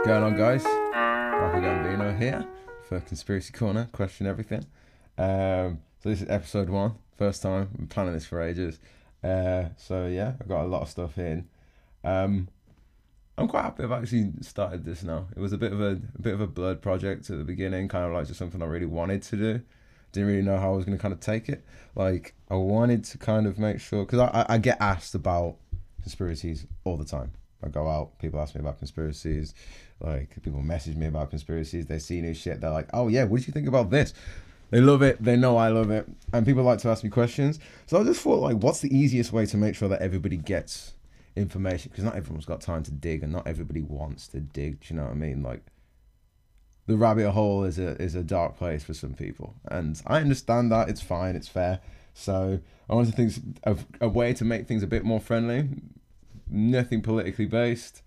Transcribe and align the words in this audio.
What's 0.00 0.08
going 0.08 0.22
on, 0.22 0.34
guys? 0.34 0.64
Rocco 0.64 1.60
Gambino 1.60 2.18
here 2.18 2.46
for 2.88 3.00
Conspiracy 3.00 3.52
Corner, 3.52 3.86
question 3.92 4.26
everything. 4.26 4.64
Um, 5.18 5.80
so 6.02 6.08
this 6.08 6.22
is 6.22 6.30
episode 6.30 6.70
one, 6.70 6.94
first 7.18 7.42
time. 7.42 7.68
Been 7.76 7.86
planning 7.86 8.14
this 8.14 8.24
for 8.24 8.40
ages. 8.40 8.80
Uh, 9.22 9.64
so 9.76 10.06
yeah, 10.06 10.32
I've 10.40 10.48
got 10.48 10.64
a 10.64 10.68
lot 10.68 10.80
of 10.80 10.88
stuff 10.88 11.18
in. 11.18 11.46
Um, 12.02 12.48
I'm 13.36 13.46
quite 13.46 13.60
happy 13.60 13.82
I've 13.82 13.92
actually 13.92 14.32
started 14.40 14.86
this 14.86 15.02
now. 15.02 15.26
It 15.36 15.38
was 15.38 15.52
a 15.52 15.58
bit 15.58 15.70
of 15.70 15.82
a, 15.82 16.00
a 16.14 16.22
bit 16.22 16.32
of 16.32 16.40
a 16.40 16.46
blurred 16.46 16.80
project 16.80 17.28
at 17.28 17.36
the 17.36 17.44
beginning, 17.44 17.86
kind 17.88 18.06
of 18.06 18.12
like 18.12 18.26
just 18.26 18.38
something 18.38 18.62
I 18.62 18.66
really 18.66 18.86
wanted 18.86 19.20
to 19.24 19.36
do. 19.36 19.60
Didn't 20.12 20.30
really 20.30 20.40
know 20.40 20.56
how 20.56 20.72
I 20.72 20.76
was 20.76 20.86
going 20.86 20.96
to 20.96 21.02
kind 21.02 21.12
of 21.12 21.20
take 21.20 21.50
it. 21.50 21.62
Like 21.94 22.32
I 22.48 22.54
wanted 22.54 23.04
to 23.04 23.18
kind 23.18 23.46
of 23.46 23.58
make 23.58 23.80
sure 23.80 24.06
because 24.06 24.20
I, 24.20 24.46
I 24.48 24.54
I 24.54 24.58
get 24.58 24.80
asked 24.80 25.14
about 25.14 25.56
conspiracies 26.00 26.66
all 26.84 26.96
the 26.96 27.04
time. 27.04 27.32
I 27.62 27.68
go 27.68 27.88
out, 27.88 28.18
people 28.18 28.40
ask 28.40 28.54
me 28.54 28.60
about 28.60 28.78
conspiracies, 28.78 29.54
like 30.00 30.42
people 30.42 30.62
message 30.62 30.96
me 30.96 31.06
about 31.06 31.30
conspiracies. 31.30 31.86
They 31.86 31.98
see 31.98 32.20
new 32.20 32.34
shit. 32.34 32.60
They're 32.60 32.70
like, 32.70 32.88
"Oh 32.92 33.08
yeah, 33.08 33.24
what 33.24 33.38
did 33.38 33.48
you 33.48 33.52
think 33.52 33.68
about 33.68 33.90
this?" 33.90 34.14
They 34.70 34.80
love 34.80 35.02
it. 35.02 35.22
They 35.22 35.36
know 35.36 35.56
I 35.56 35.68
love 35.68 35.90
it, 35.90 36.08
and 36.32 36.46
people 36.46 36.62
like 36.62 36.78
to 36.80 36.88
ask 36.88 37.02
me 37.02 37.10
questions. 37.10 37.58
So 37.86 38.00
I 38.00 38.04
just 38.04 38.20
thought, 38.20 38.40
like, 38.40 38.56
what's 38.56 38.80
the 38.80 38.96
easiest 38.96 39.32
way 39.32 39.44
to 39.46 39.56
make 39.56 39.74
sure 39.74 39.88
that 39.88 40.00
everybody 40.00 40.36
gets 40.36 40.94
information? 41.34 41.90
Because 41.90 42.04
not 42.04 42.14
everyone's 42.14 42.46
got 42.46 42.60
time 42.60 42.84
to 42.84 42.92
dig, 42.92 43.22
and 43.22 43.32
not 43.32 43.46
everybody 43.46 43.82
wants 43.82 44.28
to 44.28 44.40
dig. 44.40 44.80
Do 44.80 44.94
you 44.94 45.00
know 45.00 45.06
what 45.06 45.12
I 45.12 45.16
mean? 45.16 45.42
Like, 45.42 45.62
the 46.86 46.96
rabbit 46.96 47.30
hole 47.32 47.64
is 47.64 47.78
a 47.78 48.00
is 48.00 48.14
a 48.14 48.22
dark 48.22 48.56
place 48.56 48.84
for 48.84 48.94
some 48.94 49.14
people, 49.14 49.54
and 49.66 50.00
I 50.06 50.20
understand 50.20 50.70
that. 50.72 50.88
It's 50.88 51.02
fine. 51.02 51.36
It's 51.36 51.48
fair. 51.48 51.80
So 52.14 52.60
I 52.88 52.94
wanted 52.94 53.10
to 53.10 53.16
think 53.16 53.58
of 53.64 53.86
a 54.00 54.08
way 54.08 54.32
to 54.34 54.44
make 54.44 54.66
things 54.66 54.82
a 54.82 54.86
bit 54.86 55.04
more 55.04 55.20
friendly. 55.20 55.68
Nothing 56.50 57.02
politically 57.02 57.46
based. 57.46 58.02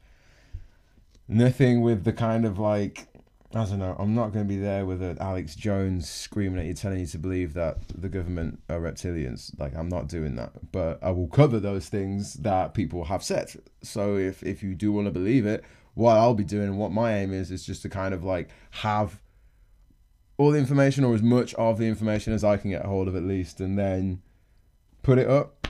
Nothing 1.28 1.82
with 1.82 2.04
the 2.04 2.14
kind 2.14 2.46
of 2.46 2.60
like 2.60 3.08
I 3.56 3.66
don't 3.66 3.78
know. 3.78 3.96
I'm 4.00 4.16
not 4.16 4.34
going 4.34 4.46
to 4.46 4.50
be 4.50 4.60
there 4.60 4.84
with 4.84 5.04
an 5.04 5.20
Alex 5.20 5.56
Jones 5.56 6.10
screaming 6.10 6.60
at 6.60 6.66
you, 6.66 6.74
telling 6.74 7.02
you 7.02 7.06
to 7.08 7.20
believe 7.20 7.54
that 7.54 7.78
the 7.94 8.10
government 8.10 8.60
are 8.68 8.80
reptilians. 8.80 9.58
Like 9.60 9.76
I'm 9.76 9.90
not 9.90 10.08
doing 10.08 10.36
that, 10.38 10.72
but 10.72 10.98
I 11.04 11.12
will 11.12 11.28
cover 11.28 11.60
those 11.60 11.88
things 11.88 12.34
that 12.36 12.74
people 12.74 13.06
have 13.06 13.24
said. 13.24 13.54
So 13.84 14.18
if 14.18 14.42
if 14.42 14.64
you 14.64 14.74
do 14.74 14.92
want 14.92 15.06
to 15.06 15.12
believe 15.12 15.46
it, 15.46 15.64
what 15.94 16.18
I'll 16.18 16.34
be 16.34 16.44
doing 16.44 16.70
and 16.70 16.80
what 16.80 16.92
my 16.92 17.16
aim 17.16 17.32
is 17.32 17.52
is 17.52 17.64
just 17.64 17.84
to 17.84 17.90
kind 17.90 18.16
of 18.16 18.24
like 18.24 18.50
have 18.72 19.22
all 20.38 20.50
the 20.50 20.58
information 20.58 21.04
or 21.04 21.14
as 21.14 21.22
much 21.22 21.54
of 21.54 21.78
the 21.78 21.86
information 21.86 22.34
as 22.34 22.44
I 22.44 22.58
can 22.58 22.72
get 22.72 22.86
hold 22.86 23.08
of 23.08 23.16
at 23.16 23.24
least, 23.24 23.60
and 23.60 23.78
then 23.78 24.24
put 25.04 25.20
it 25.20 25.30
up 25.30 25.63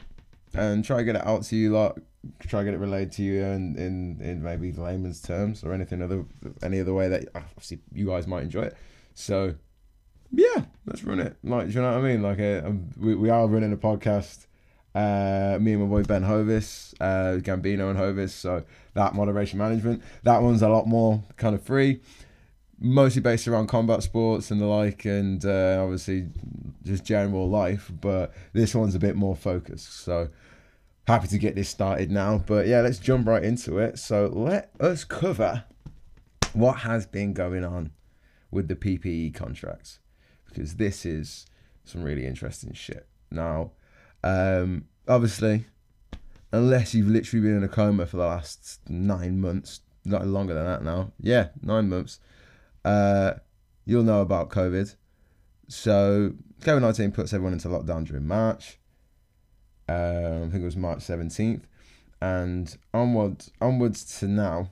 and 0.55 0.83
try 0.83 0.97
to 0.97 1.03
get 1.03 1.15
it 1.15 1.25
out 1.25 1.43
to 1.43 1.55
you 1.55 1.71
lot 1.71 1.99
try 2.47 2.61
to 2.61 2.65
get 2.65 2.73
it 2.73 2.77
relayed 2.77 3.11
to 3.11 3.21
you 3.21 3.43
in, 3.43 3.75
in, 3.75 4.17
in 4.21 4.41
maybe 4.41 4.71
layman's 4.71 5.21
terms 5.21 5.63
or 5.63 5.73
anything 5.73 6.01
other 6.01 6.25
any 6.61 6.79
other 6.79 6.93
way 6.93 7.09
that 7.09 7.27
obviously 7.35 7.79
you 7.93 8.07
guys 8.07 8.27
might 8.27 8.43
enjoy 8.43 8.61
it. 8.61 8.77
So 9.13 9.55
yeah, 10.31 10.65
let's 10.85 11.03
run 11.03 11.19
it. 11.19 11.35
Like, 11.43 11.67
do 11.67 11.73
you 11.73 11.81
know 11.81 11.91
what 11.91 11.99
I 11.99 12.01
mean? 12.01 12.23
Like, 12.23 12.39
uh, 12.39 12.71
we, 12.97 13.13
we 13.15 13.29
are 13.29 13.47
running 13.47 13.71
a 13.71 13.77
podcast. 13.77 14.47
Uh, 14.95 15.57
me 15.59 15.73
and 15.73 15.83
my 15.83 15.87
boy 15.87 16.03
Ben 16.03 16.23
Hovis, 16.23 16.93
uh, 16.99 17.39
Gambino 17.39 17.89
and 17.89 17.97
Hovis. 17.97 18.33
So 18.33 18.63
that 18.93 19.13
moderation 19.15 19.59
management, 19.59 20.01
that 20.23 20.41
one's 20.41 20.61
a 20.61 20.69
lot 20.69 20.87
more 20.87 21.23
kind 21.37 21.55
of 21.55 21.63
free, 21.63 22.01
mostly 22.83 23.21
based 23.21 23.47
around 23.47 23.67
combat 23.67 24.03
sports 24.03 24.51
and 24.51 24.61
the 24.61 24.65
like, 24.65 25.05
and 25.05 25.43
uh, 25.45 25.79
obviously 25.81 26.27
just 26.83 27.05
general 27.05 27.49
life. 27.49 27.91
But 28.01 28.33
this 28.51 28.75
one's 28.75 28.93
a 28.93 28.99
bit 28.99 29.15
more 29.15 29.35
focused. 29.35 30.01
So 30.01 30.29
happy 31.07 31.27
to 31.29 31.37
get 31.37 31.55
this 31.55 31.69
started 31.69 32.11
now. 32.11 32.43
But 32.45 32.67
yeah, 32.67 32.81
let's 32.81 32.99
jump 32.99 33.27
right 33.27 33.43
into 33.43 33.79
it. 33.79 33.97
So 33.97 34.27
let 34.27 34.71
us 34.79 35.03
cover 35.03 35.63
what 36.51 36.79
has 36.79 37.05
been 37.07 37.33
going 37.33 37.63
on 37.63 37.91
with 38.51 38.67
the 38.67 38.75
PPE 38.75 39.33
contracts 39.33 39.99
because 40.47 40.75
this 40.75 41.05
is 41.05 41.47
some 41.85 42.03
really 42.03 42.25
interesting 42.25 42.73
shit. 42.73 43.07
Now, 43.31 43.71
um, 44.23 44.85
obviously, 45.07 45.65
unless 46.51 46.93
you've 46.93 47.07
literally 47.07 47.47
been 47.47 47.57
in 47.57 47.63
a 47.63 47.67
coma 47.67 48.05
for 48.05 48.17
the 48.17 48.25
last 48.25 48.81
nine 48.87 49.41
months, 49.41 49.79
not 50.05 50.27
longer 50.27 50.53
than 50.53 50.65
that 50.65 50.83
now, 50.83 51.11
yeah, 51.19 51.47
nine 51.61 51.89
months, 51.89 52.19
uh, 52.85 53.33
you'll 53.85 54.03
know 54.03 54.21
about 54.21 54.49
COVID. 54.49 54.95
So, 55.67 56.33
COVID 56.61 56.81
19 56.81 57.11
puts 57.11 57.33
everyone 57.33 57.53
into 57.53 57.67
lockdown 57.67 58.05
during 58.05 58.27
March. 58.27 58.79
Um, 59.87 60.43
I 60.43 60.49
think 60.49 60.61
it 60.61 60.65
was 60.65 60.77
March 60.77 60.99
17th. 60.99 61.63
And 62.21 62.77
onwards, 62.93 63.51
onwards 63.59 64.19
to 64.19 64.27
now, 64.27 64.69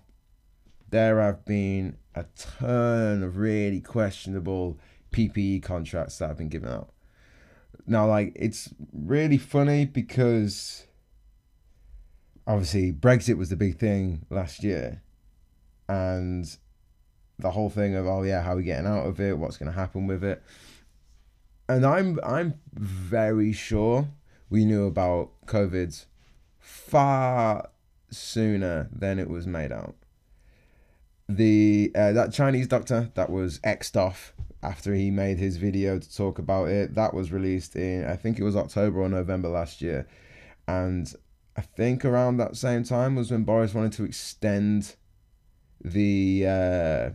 there 0.89 1.19
have 1.19 1.43
been 1.45 1.97
a 2.15 2.25
ton 2.35 3.23
of 3.23 3.37
really 3.37 3.81
questionable 3.81 4.79
PPE 5.11 5.63
contracts 5.63 6.17
that 6.17 6.29
have 6.29 6.37
been 6.37 6.49
given 6.49 6.69
out. 6.69 6.93
Now, 7.85 8.07
like, 8.07 8.31
it's 8.35 8.73
really 8.93 9.37
funny 9.37 9.85
because 9.85 10.87
obviously 12.47 12.91
Brexit 12.91 13.37
was 13.37 13.49
the 13.49 13.55
big 13.55 13.77
thing 13.77 14.25
last 14.29 14.63
year. 14.63 15.01
And 15.89 16.45
the 17.39 17.51
whole 17.51 17.69
thing 17.69 17.95
of, 17.95 18.05
oh, 18.07 18.23
yeah, 18.23 18.41
how 18.41 18.53
are 18.53 18.57
we 18.57 18.63
getting 18.63 18.87
out 18.87 19.05
of 19.05 19.19
it? 19.19 19.37
What's 19.37 19.57
going 19.57 19.71
to 19.71 19.77
happen 19.77 20.07
with 20.07 20.23
it? 20.23 20.43
And 21.67 21.85
I'm 21.85 22.19
I'm 22.23 22.55
very 22.73 23.53
sure 23.53 24.09
we 24.49 24.65
knew 24.65 24.87
about 24.87 25.31
COVID 25.45 26.05
far 26.59 27.69
sooner 28.09 28.89
than 28.91 29.19
it 29.19 29.29
was 29.29 29.47
made 29.47 29.71
out. 29.71 29.95
The 31.29 31.91
uh, 31.95 32.11
that 32.11 32.33
Chinese 32.33 32.67
doctor 32.67 33.09
that 33.15 33.29
was 33.29 33.59
xed 33.59 33.95
off 33.95 34.33
after 34.61 34.93
he 34.93 35.09
made 35.09 35.39
his 35.39 35.55
video 35.55 35.97
to 35.97 36.13
talk 36.13 36.37
about 36.37 36.67
it 36.67 36.93
that 36.95 37.13
was 37.13 37.31
released 37.31 37.75
in 37.77 38.05
I 38.05 38.17
think 38.17 38.37
it 38.37 38.43
was 38.43 38.57
October 38.57 38.99
or 38.99 39.07
November 39.07 39.47
last 39.47 39.81
year, 39.81 40.07
and 40.67 41.11
I 41.55 41.61
think 41.61 42.03
around 42.03 42.35
that 42.37 42.57
same 42.57 42.83
time 42.83 43.15
was 43.15 43.31
when 43.31 43.45
Boris 43.45 43.73
wanted 43.73 43.93
to 43.93 44.03
extend 44.03 44.95
the 45.83 46.45
uh, 46.47 47.09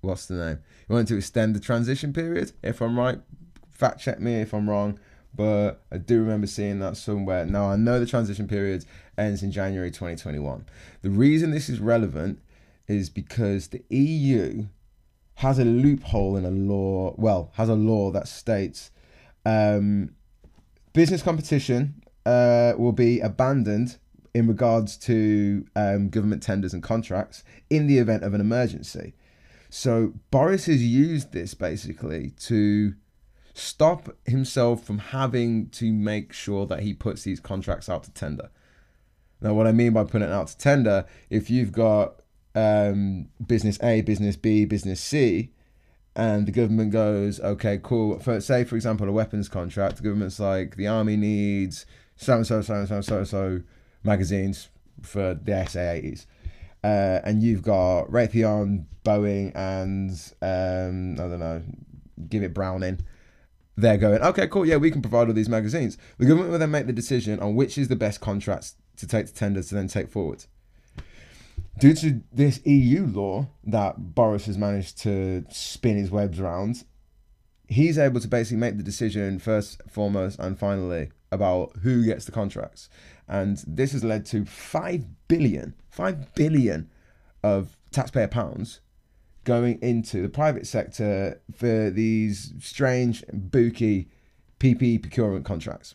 what's 0.00 0.26
the 0.26 0.34
name? 0.34 0.58
He 0.86 0.92
wanted 0.92 1.08
to 1.08 1.16
extend 1.16 1.54
the 1.54 1.60
transition 1.60 2.12
period. 2.12 2.52
If 2.62 2.80
I'm 2.80 2.98
right, 2.98 3.20
fact 3.70 4.00
check 4.00 4.20
me 4.20 4.40
if 4.40 4.52
I'm 4.52 4.68
wrong 4.68 4.98
but 5.36 5.82
I 5.90 5.98
do 5.98 6.20
remember 6.20 6.46
seeing 6.46 6.78
that 6.80 6.96
somewhere. 6.96 7.44
Now, 7.44 7.70
I 7.70 7.76
know 7.76 7.98
the 7.98 8.06
transition 8.06 8.46
period 8.46 8.84
ends 9.18 9.42
in 9.42 9.50
January 9.50 9.90
2021. 9.90 10.64
The 11.02 11.10
reason 11.10 11.50
this 11.50 11.68
is 11.68 11.80
relevant 11.80 12.40
is 12.86 13.10
because 13.10 13.68
the 13.68 13.82
EU 13.90 14.66
has 15.36 15.58
a 15.58 15.64
loophole 15.64 16.36
in 16.36 16.44
a 16.44 16.50
law, 16.50 17.14
well, 17.16 17.50
has 17.54 17.68
a 17.68 17.74
law 17.74 18.10
that 18.12 18.28
states 18.28 18.90
um, 19.44 20.14
business 20.92 21.22
competition 21.22 22.02
uh, 22.24 22.74
will 22.78 22.92
be 22.92 23.20
abandoned 23.20 23.98
in 24.34 24.48
regards 24.48 24.96
to 24.96 25.64
um, 25.76 26.08
government 26.08 26.42
tenders 26.42 26.74
and 26.74 26.82
contracts 26.82 27.44
in 27.70 27.86
the 27.86 27.98
event 27.98 28.24
of 28.24 28.34
an 28.34 28.40
emergency. 28.40 29.14
So 29.70 30.14
Boris 30.30 30.66
has 30.66 30.84
used 30.84 31.32
this 31.32 31.54
basically 31.54 32.30
to 32.40 32.94
stop 33.54 34.08
himself 34.26 34.84
from 34.84 34.98
having 34.98 35.68
to 35.70 35.92
make 35.92 36.32
sure 36.32 36.66
that 36.66 36.80
he 36.80 36.92
puts 36.92 37.22
these 37.22 37.40
contracts 37.40 37.88
out 37.88 38.02
to 38.04 38.10
tender. 38.10 38.50
Now, 39.40 39.54
what 39.54 39.66
I 39.66 39.72
mean 39.72 39.92
by 39.92 40.04
putting 40.04 40.28
it 40.28 40.32
out 40.32 40.48
to 40.48 40.58
tender, 40.58 41.06
if 41.30 41.50
you've 41.50 41.72
got 41.72 42.22
um, 42.54 43.28
business 43.46 43.78
A, 43.82 44.00
business 44.00 44.36
B, 44.36 44.64
business 44.64 45.00
C, 45.00 45.52
and 46.16 46.46
the 46.46 46.52
government 46.52 46.92
goes, 46.92 47.40
okay, 47.40 47.78
cool. 47.82 48.18
For 48.20 48.40
say, 48.40 48.64
for 48.64 48.76
example, 48.76 49.08
a 49.08 49.12
weapons 49.12 49.48
contract, 49.48 49.96
the 49.96 50.02
government's 50.02 50.40
like, 50.40 50.76
the 50.76 50.86
army 50.86 51.16
needs 51.16 51.86
so 52.16 52.36
and 52.36 52.46
so, 52.46 52.62
so 52.62 52.74
and 52.74 52.88
so, 52.88 53.00
so 53.00 53.18
and 53.18 53.28
so 53.28 53.62
magazines 54.04 54.68
for 55.02 55.34
the 55.34 55.66
SA 55.66 55.78
80s. 55.78 56.26
Uh, 56.82 57.20
and 57.24 57.42
you've 57.42 57.62
got 57.62 58.10
Raytheon, 58.10 58.84
Boeing, 59.04 59.52
and 59.54 60.10
um, 60.42 61.14
I 61.14 61.28
don't 61.28 61.40
know, 61.40 61.62
give 62.28 62.42
it 62.42 62.52
Browning 62.54 63.04
they're 63.76 63.98
going, 63.98 64.22
okay, 64.22 64.46
cool, 64.46 64.66
yeah, 64.66 64.76
we 64.76 64.90
can 64.90 65.02
provide 65.02 65.28
all 65.28 65.34
these 65.34 65.48
magazines. 65.48 65.98
The 66.18 66.26
government 66.26 66.52
will 66.52 66.58
then 66.58 66.70
make 66.70 66.86
the 66.86 66.92
decision 66.92 67.40
on 67.40 67.54
which 67.54 67.76
is 67.76 67.88
the 67.88 67.96
best 67.96 68.20
contracts 68.20 68.76
to 68.96 69.06
take 69.06 69.26
to 69.26 69.34
tenders 69.34 69.68
to 69.68 69.74
then 69.74 69.88
take 69.88 70.08
forward. 70.08 70.44
Due 71.80 71.94
to 71.94 72.22
this 72.32 72.64
EU 72.64 73.06
law 73.06 73.48
that 73.64 74.14
Boris 74.14 74.46
has 74.46 74.56
managed 74.56 74.98
to 74.98 75.44
spin 75.50 75.96
his 75.96 76.10
webs 76.10 76.38
around, 76.38 76.84
he's 77.66 77.98
able 77.98 78.20
to 78.20 78.28
basically 78.28 78.58
make 78.58 78.76
the 78.76 78.84
decision 78.84 79.40
first, 79.40 79.80
foremost, 79.90 80.38
and 80.38 80.56
finally 80.56 81.10
about 81.32 81.72
who 81.82 82.04
gets 82.04 82.26
the 82.26 82.32
contracts. 82.32 82.88
And 83.28 83.62
this 83.66 83.92
has 83.92 84.04
led 84.04 84.26
to 84.26 84.44
5 84.44 85.28
billion, 85.28 85.74
5 85.90 86.34
billion 86.34 86.90
of 87.42 87.76
taxpayer 87.90 88.28
pounds 88.28 88.80
going 89.44 89.78
into 89.82 90.22
the 90.22 90.28
private 90.28 90.66
sector 90.66 91.40
for 91.54 91.90
these 91.90 92.52
strange, 92.60 93.24
booky 93.32 94.08
PP 94.58 95.00
procurement 95.00 95.44
contracts. 95.44 95.94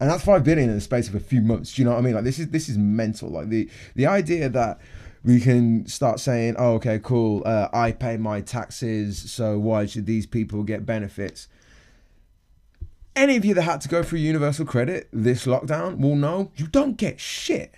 And 0.00 0.10
that's 0.10 0.24
five 0.24 0.42
billion 0.42 0.68
in 0.68 0.74
the 0.74 0.80
space 0.80 1.08
of 1.08 1.14
a 1.14 1.20
few 1.20 1.40
months. 1.40 1.74
Do 1.74 1.82
you 1.82 1.86
know 1.86 1.92
what 1.92 1.98
I 1.98 2.02
mean? 2.02 2.14
Like 2.14 2.24
this 2.24 2.40
is 2.40 2.48
this 2.48 2.68
is 2.68 2.76
mental. 2.76 3.28
Like 3.28 3.50
the 3.50 3.70
the 3.94 4.06
idea 4.06 4.48
that 4.48 4.80
we 5.22 5.38
can 5.38 5.86
start 5.86 6.18
saying, 6.18 6.56
oh, 6.58 6.74
okay, 6.74 6.98
cool, 6.98 7.42
uh, 7.46 7.68
I 7.72 7.92
pay 7.92 8.16
my 8.16 8.40
taxes, 8.40 9.30
so 9.30 9.56
why 9.60 9.86
should 9.86 10.06
these 10.06 10.26
people 10.26 10.64
get 10.64 10.84
benefits? 10.84 11.46
Any 13.14 13.36
of 13.36 13.44
you 13.44 13.54
that 13.54 13.62
had 13.62 13.80
to 13.82 13.88
go 13.88 14.02
through 14.02 14.20
universal 14.20 14.64
credit 14.64 15.08
this 15.12 15.44
lockdown 15.44 15.98
will 15.98 16.16
know 16.16 16.50
you 16.56 16.66
don't 16.66 16.96
get 16.96 17.20
shit. 17.20 17.74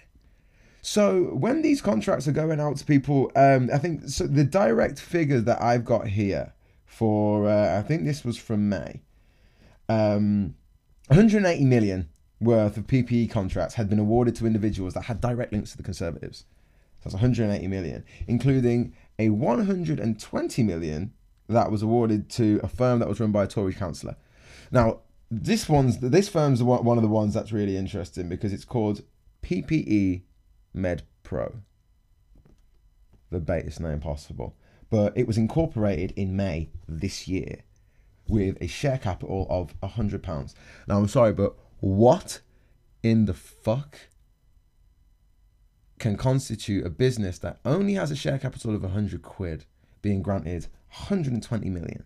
So 0.81 1.35
when 1.35 1.63
these 1.63 1.81
contracts 1.81 2.29
are 2.29 2.33
going 2.33 2.61
out 2.61 2.77
to 2.77 2.85
people, 2.85 3.33
um, 3.35 3.71
I 3.73 3.79
think 3.79 4.09
so 4.09 4.27
the 4.27 4.45
direct 4.45 5.01
figures 5.01 5.45
that 5.45 5.61
I've 5.61 5.85
got 5.85 6.09
here 6.09 6.53
for, 6.85 7.49
uh, 7.49 7.79
I 7.79 7.83
think 7.83 8.05
this 8.05 8.23
was 8.23 8.37
from 8.37 8.69
May, 8.69 9.01
um, 9.89 10.55
180 11.09 11.65
million 11.65 12.09
worth 12.41 12.77
of 12.77 12.87
PPE 12.87 13.31
contracts 13.31 13.75
had 13.75 13.89
been 13.89 13.99
awarded 13.99 14.37
to 14.37 14.47
individuals 14.47 14.95
that 14.95 15.05
had 15.05 15.21
direct 15.21 15.53
links 15.53 15.71
to 15.73 15.77
the 15.77 15.83
Conservatives. 15.83 16.45
So 17.01 17.11
that's 17.11 17.15
180 17.15 17.67
million, 17.67 18.05
including 18.29 18.95
a 19.19 19.31
120 19.31 20.63
million 20.63 21.13
that 21.49 21.71
was 21.71 21.83
awarded 21.83 22.31
to 22.31 22.61
a 22.63 22.69
firm 22.69 22.99
that 23.01 23.09
was 23.09 23.21
run 23.21 23.33
by 23.33 23.45
a 23.45 23.47
Tory 23.47 23.75
councillor. 23.75 24.17
Now, 24.71 25.01
this 25.31 25.69
one's 25.69 25.99
this 25.99 26.29
firm's 26.29 26.63
one 26.63 26.99
of 26.99 27.03
the 27.03 27.09
ones 27.09 27.35
that's 27.35 27.53
really 27.53 27.77
interesting 27.77 28.29
because 28.29 28.53
it's 28.53 28.65
called 28.65 29.03
PPE 29.43 30.23
Med 30.73 31.03
Pro. 31.23 31.57
The 33.31 33.41
baitest 33.41 33.81
name 33.81 34.01
possible. 34.01 34.57
But 34.91 35.17
it 35.17 35.27
was 35.27 35.39
incorporated 35.39 36.13
in 36.13 36.37
May 36.37 36.71
this 36.87 37.27
year 37.27 37.65
with 38.29 38.57
a 38.61 38.67
share 38.67 38.99
capital 38.99 39.47
of 39.51 39.75
a 39.83 39.89
hundred 39.89 40.23
pounds. 40.23 40.55
Now 40.87 40.99
I'm 40.99 41.09
sorry, 41.09 41.33
but 41.33 41.57
what 41.81 42.41
in 43.03 43.27
the 43.27 43.35
fuck 43.35 43.99
can 45.99 46.17
constitute 46.17 46.87
a 46.87 46.91
business 46.91 47.39
that 47.39 47.61
only 47.65 47.95
has 47.95 48.11
a 48.11 48.17
share 48.17 48.39
capital 48.39 48.75
of 48.75 48.85
a 48.85 48.89
hundred 48.89 49.23
quid 49.23 49.65
being 50.03 50.23
granted 50.23 50.67
120 50.89 51.71
million 51.71 52.05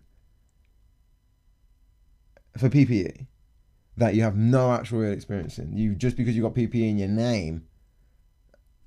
for 2.57 2.69
PPE 2.69 3.25
that 3.97 4.15
you 4.15 4.23
have 4.23 4.35
no 4.35 4.71
actual 4.71 4.99
real 4.99 5.11
experience 5.11 5.57
in? 5.57 5.75
You 5.75 5.95
just 5.95 6.17
because 6.17 6.35
you 6.35 6.41
got 6.41 6.55
PPE 6.55 6.89
in 6.89 6.97
your 6.97 7.07
name, 7.07 7.65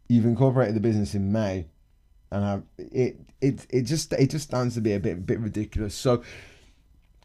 you've 0.09 0.25
incorporated 0.25 0.75
the 0.75 0.81
business 0.81 1.15
in 1.15 1.33
May, 1.33 1.67
and 2.31 2.45
have, 2.45 2.63
it 2.79 3.17
it 3.41 3.67
it 3.71 3.83
just 3.83 4.13
it 4.15 4.31
just 4.31 4.49
stands 4.49 4.75
to 4.75 4.81
be 4.81 4.93
a 4.95 5.01
bit 5.01 5.27
bit 5.27 5.41
ridiculous. 5.41 5.95
So 5.95 6.23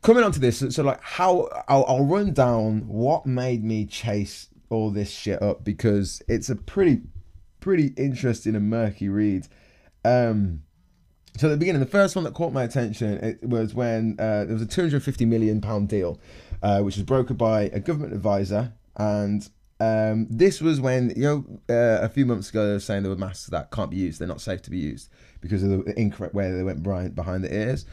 coming 0.01 0.24
on 0.24 0.31
to 0.31 0.39
this, 0.39 0.63
so 0.69 0.84
like 0.84 1.01
how 1.01 1.50
I'll, 1.68 1.86
I'll 1.88 2.06
run 2.06 2.34
down 2.34 2.88
what 2.88 3.25
made 3.25 3.63
me 3.63 3.86
chase 3.86 4.50
all 4.69 4.92
this 4.92 5.10
shit 5.10 5.42
up 5.42 5.63
because 5.63 6.22
it's 6.28 6.50
a 6.50 6.56
pretty 6.56 7.01
pretty 7.60 7.94
interesting 7.98 8.56
and 8.56 8.69
murky 8.69 9.10
read. 9.10 9.48
Um, 10.06 10.63
so 11.38 11.48
at 11.48 11.51
the 11.51 11.57
beginning, 11.57 11.80
the 11.80 11.86
first 11.86 12.16
one 12.16 12.25
that 12.25 12.34
caught 12.34 12.54
my 12.54 12.63
attention 12.63 13.13
it 13.24 13.44
was 13.44 13.74
when 13.74 14.16
uh, 14.19 14.45
there 14.45 14.54
was 14.54 14.62
a 14.62 14.68
250 14.68 15.25
million 15.25 15.62
pound 15.62 15.89
deal, 15.89 16.19
uh, 16.62 16.81
which 16.81 16.95
was 16.95 17.06
brokered 17.06 17.38
by 17.38 17.63
a 17.74 17.80
government 17.80 18.13
advisor, 18.13 18.74
and 18.95 19.50
um, 19.80 20.28
this 20.30 20.62
was 20.62 20.81
when 20.81 21.12
you 21.16 21.24
know 21.24 21.45
uh, 21.69 22.04
a 22.04 22.10
few 22.10 22.25
months 22.25 22.50
ago 22.50 22.66
they 22.66 22.74
were 22.74 22.80
saying 22.80 23.04
there 23.04 23.12
were 23.12 23.18
masks 23.18 23.48
that 23.48 23.72
can't 23.72 23.92
be 23.92 23.98
used; 23.98 24.19
they're 24.19 24.28
not 24.28 24.42
safe 24.42 24.62
to 24.63 24.72
be 24.72 24.80
used 24.80 25.10
because 25.39 25.62
of 25.63 25.69
the 25.69 26.00
incorrect 26.00 26.34
way 26.34 26.51
they 26.51 26.63
went 26.63 26.81
behind 26.81 27.44
the 27.44 27.54
ears. 27.54 27.86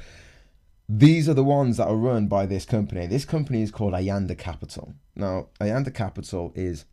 These 0.89 1.29
are 1.29 1.35
the 1.35 1.45
ones 1.45 1.79
that 1.79 1.87
are 1.87 1.97
run 1.97 2.29
by 2.29 2.47
this 2.47 2.65
company. 2.67 3.07
This 3.07 3.25
company 3.25 3.63
is 3.63 3.71
called 3.71 3.95
Ayanda 3.95 4.37
Capital. 4.37 4.95
Now, 5.17 5.49
Ayanda 5.59 5.95
Capital 5.95 6.53
is 6.55 6.85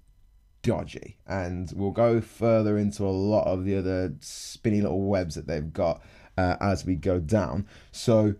dodgy, 0.62 1.18
and 1.27 1.71
we'll 1.75 1.92
go 1.92 2.21
further 2.21 2.77
into 2.77 3.04
a 3.04 3.12
lot 3.12 3.45
of 3.47 3.65
the 3.65 3.77
other 3.77 4.13
spinny 4.21 4.81
little 4.81 5.04
webs 5.04 5.36
that 5.36 5.47
they've 5.47 5.74
got 5.74 6.01
uh, 6.38 6.57
as 6.60 6.86
we 6.86 6.95
go 6.95 7.19
down. 7.19 7.68
So, 7.92 8.36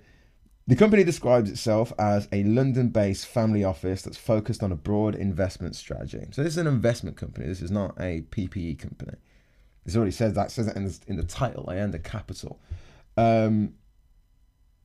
the 0.67 0.75
company 0.75 1.03
describes 1.03 1.49
itself 1.49 1.91
as 1.99 2.27
a 2.31 2.43
London 2.43 2.89
based 2.89 3.25
family 3.25 3.63
office 3.63 4.03
that's 4.03 4.17
focused 4.17 4.63
on 4.63 4.71
a 4.71 4.75
broad 4.75 5.15
investment 5.15 5.75
strategy. 5.75 6.25
So, 6.31 6.43
this 6.43 6.53
is 6.53 6.57
an 6.57 6.67
investment 6.67 7.17
company, 7.17 7.47
this 7.47 7.61
is 7.61 7.71
not 7.71 7.95
a 7.99 8.21
PPE 8.31 8.79
company. 8.79 9.17
This 9.85 9.95
already 9.95 10.11
says 10.11 10.33
that, 10.33 10.51
says 10.51 10.67
it 10.67 10.75
in 10.75 10.85
the, 10.85 10.99
in 11.07 11.15
the 11.17 11.23
title, 11.23 11.65
Ayanda 11.65 12.03
Capital. 12.03 12.59
Um, 13.17 13.73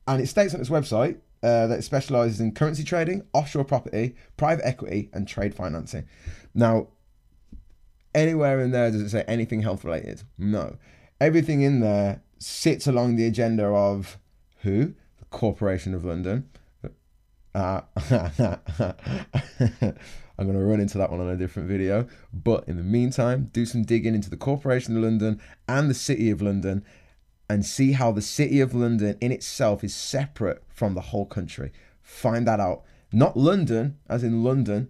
and 0.07 0.21
it 0.21 0.27
states 0.27 0.53
on 0.53 0.59
its 0.59 0.69
website 0.69 1.17
uh, 1.43 1.67
that 1.67 1.79
it 1.79 1.83
specializes 1.83 2.39
in 2.39 2.53
currency 2.53 2.83
trading, 2.83 3.23
offshore 3.33 3.63
property, 3.63 4.15
private 4.37 4.65
equity, 4.65 5.09
and 5.13 5.27
trade 5.27 5.53
financing. 5.53 6.05
Now, 6.53 6.87
anywhere 8.15 8.59
in 8.61 8.71
there 8.71 8.89
does 8.89 9.01
it 9.01 9.09
say 9.09 9.23
anything 9.27 9.61
health 9.61 9.83
related? 9.83 10.23
No. 10.37 10.77
Everything 11.21 11.61
in 11.61 11.79
there 11.79 12.21
sits 12.39 12.87
along 12.87 13.15
the 13.15 13.25
agenda 13.25 13.65
of 13.65 14.17
who? 14.61 14.93
The 15.19 15.25
Corporation 15.29 15.93
of 15.93 16.05
London. 16.05 16.49
Uh, 17.53 17.81
I'm 20.39 20.45
going 20.45 20.59
to 20.59 20.63
run 20.63 20.79
into 20.79 20.99
that 20.99 21.09
one 21.09 21.19
on 21.19 21.29
a 21.29 21.35
different 21.35 21.67
video. 21.67 22.07
But 22.31 22.67
in 22.67 22.77
the 22.77 22.83
meantime, 22.83 23.49
do 23.51 23.65
some 23.65 23.83
digging 23.83 24.13
into 24.13 24.29
the 24.29 24.37
Corporation 24.37 24.95
of 24.95 25.03
London 25.03 25.41
and 25.67 25.89
the 25.89 25.95
City 25.95 26.29
of 26.29 26.41
London 26.41 26.85
and 27.49 27.65
see 27.65 27.93
how 27.93 28.11
the 28.11 28.21
City 28.21 28.59
of 28.59 28.75
London 28.75 29.17
in 29.21 29.31
itself 29.31 29.83
is 29.83 29.95
separate 29.95 30.63
from 30.69 30.93
the 30.93 31.01
whole 31.01 31.25
country. 31.25 31.71
Find 32.01 32.45
that 32.45 32.59
out. 32.59 32.83
Not 33.11 33.37
London, 33.37 33.97
as 34.09 34.23
in 34.23 34.43
London, 34.43 34.89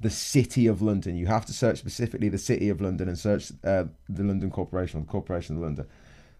the 0.00 0.10
City 0.10 0.66
of 0.66 0.82
London. 0.82 1.16
You 1.16 1.26
have 1.26 1.46
to 1.46 1.52
search 1.52 1.78
specifically 1.78 2.28
the 2.28 2.38
City 2.38 2.68
of 2.68 2.80
London 2.80 3.08
and 3.08 3.18
search 3.18 3.52
uh, 3.62 3.84
the 4.08 4.24
London 4.24 4.50
Corporation 4.50 4.98
or 4.98 5.02
the 5.04 5.10
Corporation 5.10 5.56
of 5.56 5.62
London. 5.62 5.86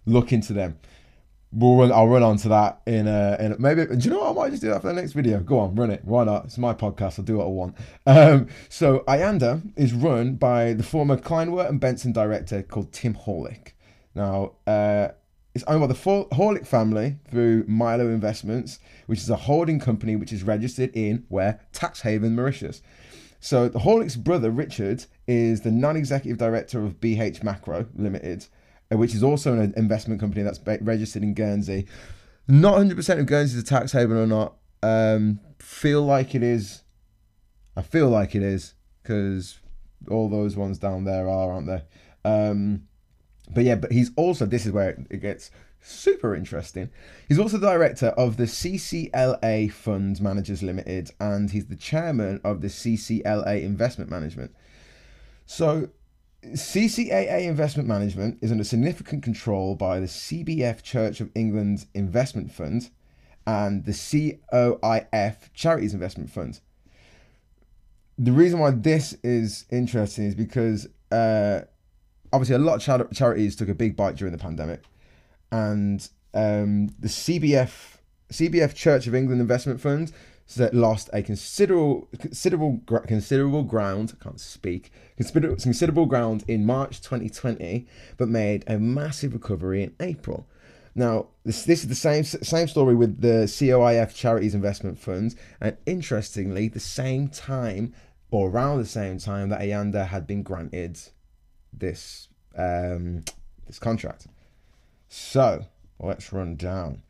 Look 0.06 0.32
into 0.32 0.52
them. 0.52 0.78
We'll 1.52 1.76
run, 1.76 1.92
I'll 1.92 2.08
run 2.08 2.22
on 2.22 2.38
to 2.38 2.48
that 2.48 2.80
in 2.86 3.06
a, 3.06 3.36
in 3.38 3.52
a, 3.52 3.58
maybe. 3.58 3.84
Do 3.84 3.96
you 3.98 4.10
know 4.10 4.20
what? 4.20 4.30
I 4.30 4.32
might 4.32 4.50
just 4.50 4.62
do 4.62 4.70
that 4.70 4.80
for 4.80 4.88
the 4.88 4.94
next 4.94 5.12
video. 5.12 5.40
Go 5.40 5.58
on, 5.58 5.74
run 5.74 5.90
it. 5.90 6.02
Why 6.04 6.24
not? 6.24 6.46
It's 6.46 6.56
my 6.56 6.72
podcast. 6.72 7.18
I'll 7.18 7.24
do 7.24 7.38
what 7.38 7.44
I 7.44 7.48
want. 7.48 7.76
Um, 8.06 8.48
so 8.70 9.00
Ayanda 9.00 9.62
is 9.76 9.92
run 9.92 10.36
by 10.36 10.72
the 10.72 10.82
former 10.82 11.16
Kleinwort 11.16 11.68
and 11.68 11.78
Benson 11.78 12.12
director 12.12 12.62
called 12.62 12.92
Tim 12.92 13.14
Hawley. 13.14 13.60
Now, 14.14 14.52
uh, 14.66 15.08
it's 15.54 15.64
owned 15.64 15.80
by 15.80 15.86
the 15.86 16.26
Hawley 16.34 16.64
family 16.64 17.16
through 17.30 17.64
Milo 17.68 18.08
Investments, 18.08 18.78
which 19.06 19.18
is 19.18 19.28
a 19.28 19.36
holding 19.36 19.78
company 19.78 20.16
which 20.16 20.32
is 20.32 20.42
registered 20.42 20.90
in 20.94 21.26
where 21.28 21.60
tax 21.72 22.00
haven 22.00 22.34
Mauritius. 22.34 22.80
So 23.40 23.68
the 23.68 23.80
Hawley's 23.80 24.16
brother 24.16 24.50
Richard 24.50 25.04
is 25.26 25.62
the 25.62 25.70
non-executive 25.70 26.38
director 26.38 26.84
of 26.84 27.00
BH 27.00 27.42
Macro 27.42 27.86
Limited, 27.94 28.46
which 28.94 29.14
is 29.14 29.22
also 29.22 29.52
an 29.58 29.74
investment 29.76 30.20
company 30.20 30.42
that's 30.42 30.60
registered 30.80 31.22
in 31.22 31.34
Guernsey. 31.34 31.86
Not 32.48 32.74
100% 32.74 33.20
of 33.20 33.26
Guernsey 33.26 33.56
is 33.56 33.62
a 33.62 33.66
tax 33.66 33.92
haven 33.92 34.16
or 34.16 34.26
not. 34.26 34.56
Um, 34.82 35.40
feel 35.58 36.02
like 36.02 36.34
it 36.34 36.42
is. 36.42 36.82
I 37.76 37.82
feel 37.82 38.08
like 38.08 38.34
it 38.34 38.42
is 38.42 38.74
because 39.02 39.60
all 40.10 40.28
those 40.28 40.56
ones 40.56 40.78
down 40.78 41.04
there 41.04 41.28
are, 41.28 41.52
aren't 41.52 41.68
they? 41.68 41.82
Um, 42.24 42.82
but 43.50 43.64
yeah, 43.64 43.76
but 43.76 43.92
he's 43.92 44.10
also 44.16 44.46
this 44.46 44.66
is 44.66 44.72
where 44.72 44.90
it 45.10 45.20
gets 45.20 45.50
super 45.80 46.34
interesting. 46.34 46.90
He's 47.28 47.38
also 47.38 47.58
the 47.58 47.70
director 47.70 48.08
of 48.08 48.36
the 48.36 48.44
CCLA 48.44 49.72
Funds 49.72 50.20
Managers 50.20 50.62
Limited, 50.62 51.10
and 51.20 51.50
he's 51.50 51.66
the 51.66 51.76
chairman 51.76 52.40
of 52.44 52.60
the 52.60 52.68
CCLA 52.68 53.62
Investment 53.62 54.10
Management. 54.10 54.54
So, 55.44 55.90
CCLA 56.44 57.46
Investment 57.46 57.88
Management 57.88 58.38
is 58.40 58.50
under 58.50 58.64
significant 58.64 59.22
control 59.22 59.76
by 59.76 60.00
the 60.00 60.06
CBF 60.06 60.82
Church 60.82 61.20
of 61.20 61.30
England 61.34 61.86
Investment 61.94 62.50
Fund 62.50 62.90
and 63.46 63.84
the 63.84 63.92
COIF 63.92 65.52
Charities 65.54 65.94
Investment 65.94 66.30
Fund. 66.30 66.60
The 68.18 68.32
reason 68.32 68.58
why 68.58 68.72
this 68.72 69.14
is 69.22 69.66
interesting 69.70 70.24
is 70.24 70.34
because 70.34 70.88
uh, 71.12 71.62
obviously 72.32 72.56
a 72.56 72.58
lot 72.58 72.76
of 72.76 72.82
char- 72.82 73.08
charities 73.14 73.54
took 73.54 73.68
a 73.68 73.74
big 73.74 73.96
bite 73.96 74.16
during 74.16 74.32
the 74.32 74.38
pandemic, 74.38 74.82
and 75.50 76.08
um, 76.34 76.88
the 76.98 77.08
CBF 77.08 77.98
CBF 78.30 78.74
Church 78.74 79.06
of 79.06 79.14
England 79.14 79.40
Investment 79.40 79.80
Fund 79.80 80.12
lost 80.72 81.10
a 81.12 81.22
considerable 81.22 82.08
considerable 82.18 82.80
considerable 83.06 83.62
ground. 83.62 84.18
Can't 84.20 84.40
speak. 84.40 84.92
Considerable, 85.16 85.56
considerable 85.56 86.06
ground 86.06 86.44
in 86.48 86.64
March 86.66 87.00
2020, 87.00 87.86
but 88.16 88.28
made 88.28 88.64
a 88.66 88.78
massive 88.78 89.34
recovery 89.34 89.82
in 89.82 89.94
April. 90.00 90.46
Now, 90.94 91.28
this, 91.44 91.64
this 91.64 91.82
is 91.82 91.88
the 91.88 91.94
same 91.94 92.24
same 92.24 92.68
story 92.68 92.94
with 92.94 93.20
the 93.20 93.46
COIF 93.46 94.14
Charities 94.14 94.54
Investment 94.54 94.98
Funds, 94.98 95.36
and 95.60 95.76
interestingly, 95.86 96.68
the 96.68 96.80
same 96.80 97.28
time 97.28 97.94
or 98.30 98.48
around 98.48 98.78
the 98.78 98.86
same 98.86 99.18
time 99.18 99.50
that 99.50 99.60
Ayanda 99.60 100.06
had 100.06 100.26
been 100.26 100.42
granted 100.42 100.98
this 101.72 102.28
um, 102.56 103.24
this 103.66 103.78
contract. 103.78 104.26
So 105.08 105.66
let's 105.98 106.32
run 106.32 106.56
down. 106.56 107.02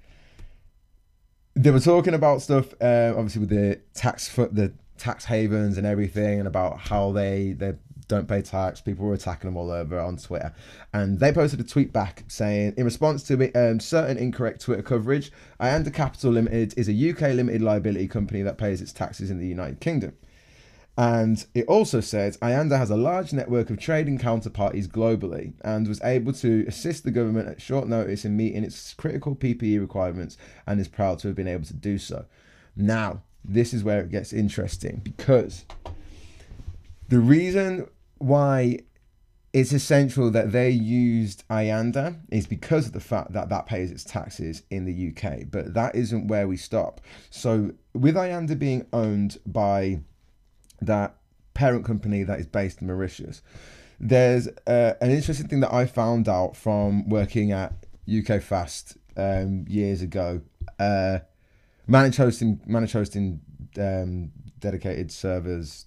They 1.54 1.70
were 1.70 1.80
talking 1.80 2.14
about 2.14 2.42
stuff, 2.42 2.72
uh, 2.80 3.12
obviously 3.16 3.40
with 3.40 3.50
the 3.50 3.80
tax 3.94 4.34
the 4.34 4.72
tax 4.96 5.24
havens 5.24 5.76
and 5.76 5.86
everything, 5.86 6.38
and 6.38 6.48
about 6.48 6.78
how 6.78 7.12
they 7.12 7.52
they 7.52 7.74
don't 8.08 8.28
pay 8.28 8.42
tax. 8.42 8.80
People 8.80 9.06
were 9.06 9.14
attacking 9.14 9.48
them 9.48 9.56
all 9.56 9.70
over 9.70 9.98
on 9.98 10.16
Twitter. 10.16 10.54
And 10.92 11.18
they 11.18 11.32
posted 11.32 11.60
a 11.60 11.64
tweet 11.64 11.92
back 11.92 12.24
saying, 12.28 12.74
in 12.76 12.84
response 12.84 13.22
to 13.24 13.52
um, 13.54 13.80
certain 13.80 14.18
incorrect 14.18 14.60
Twitter 14.60 14.82
coverage, 14.82 15.32
Ayanda 15.60 15.92
Capital 15.92 16.32
Limited 16.32 16.74
is 16.76 16.88
a 16.88 17.10
UK 17.10 17.34
limited 17.34 17.62
liability 17.62 18.08
company 18.08 18.42
that 18.42 18.58
pays 18.58 18.80
its 18.82 18.92
taxes 18.92 19.30
in 19.30 19.38
the 19.38 19.46
United 19.46 19.80
Kingdom. 19.80 20.14
And 20.96 21.44
it 21.54 21.66
also 21.66 22.00
says 22.00 22.36
Ayanda 22.38 22.76
has 22.76 22.90
a 22.90 22.96
large 22.96 23.32
network 23.32 23.70
of 23.70 23.78
trading 23.78 24.18
counterparties 24.18 24.86
globally 24.86 25.54
and 25.62 25.88
was 25.88 26.02
able 26.02 26.34
to 26.34 26.64
assist 26.68 27.04
the 27.04 27.10
government 27.10 27.48
at 27.48 27.62
short 27.62 27.88
notice 27.88 28.24
in 28.24 28.36
meeting 28.36 28.62
its 28.62 28.92
critical 28.92 29.34
PPE 29.34 29.80
requirements 29.80 30.36
and 30.66 30.78
is 30.80 30.88
proud 30.88 31.18
to 31.20 31.28
have 31.28 31.36
been 31.36 31.48
able 31.48 31.64
to 31.64 31.74
do 31.74 31.96
so. 31.96 32.26
Now, 32.76 33.22
this 33.44 33.72
is 33.72 33.82
where 33.82 34.00
it 34.00 34.10
gets 34.10 34.32
interesting 34.32 35.00
because 35.02 35.64
the 37.08 37.18
reason 37.18 37.88
why 38.18 38.80
it's 39.52 39.72
essential 39.72 40.30
that 40.30 40.52
they 40.52 40.70
used 40.70 41.46
Ayanda 41.48 42.18
is 42.30 42.46
because 42.46 42.86
of 42.86 42.92
the 42.92 43.00
fact 43.00 43.32
that 43.32 43.48
that 43.50 43.66
pays 43.66 43.90
its 43.90 44.04
taxes 44.04 44.62
in 44.70 44.84
the 44.84 45.08
UK, 45.10 45.50
but 45.50 45.74
that 45.74 45.94
isn't 45.94 46.28
where 46.28 46.48
we 46.48 46.56
stop. 46.56 47.00
So, 47.30 47.72
with 47.92 48.14
Ayanda 48.14 48.58
being 48.58 48.86
owned 48.94 49.38
by 49.44 50.00
that 50.86 51.16
parent 51.54 51.84
company 51.84 52.22
that 52.22 52.40
is 52.40 52.46
based 52.46 52.80
in 52.80 52.86
Mauritius, 52.86 53.42
there's 54.00 54.48
uh, 54.66 54.94
an 55.00 55.10
interesting 55.10 55.48
thing 55.48 55.60
that 55.60 55.72
I 55.72 55.86
found 55.86 56.28
out 56.28 56.56
from 56.56 57.08
working 57.08 57.52
at 57.52 57.86
UK 58.12 58.42
Fast 58.42 58.96
um, 59.16 59.64
years 59.68 60.02
ago. 60.02 60.42
Uh, 60.78 61.20
managed 61.86 62.16
hosting, 62.16 62.60
managed 62.66 62.92
hosting, 62.92 63.40
um, 63.78 64.32
dedicated 64.58 65.10
servers, 65.12 65.86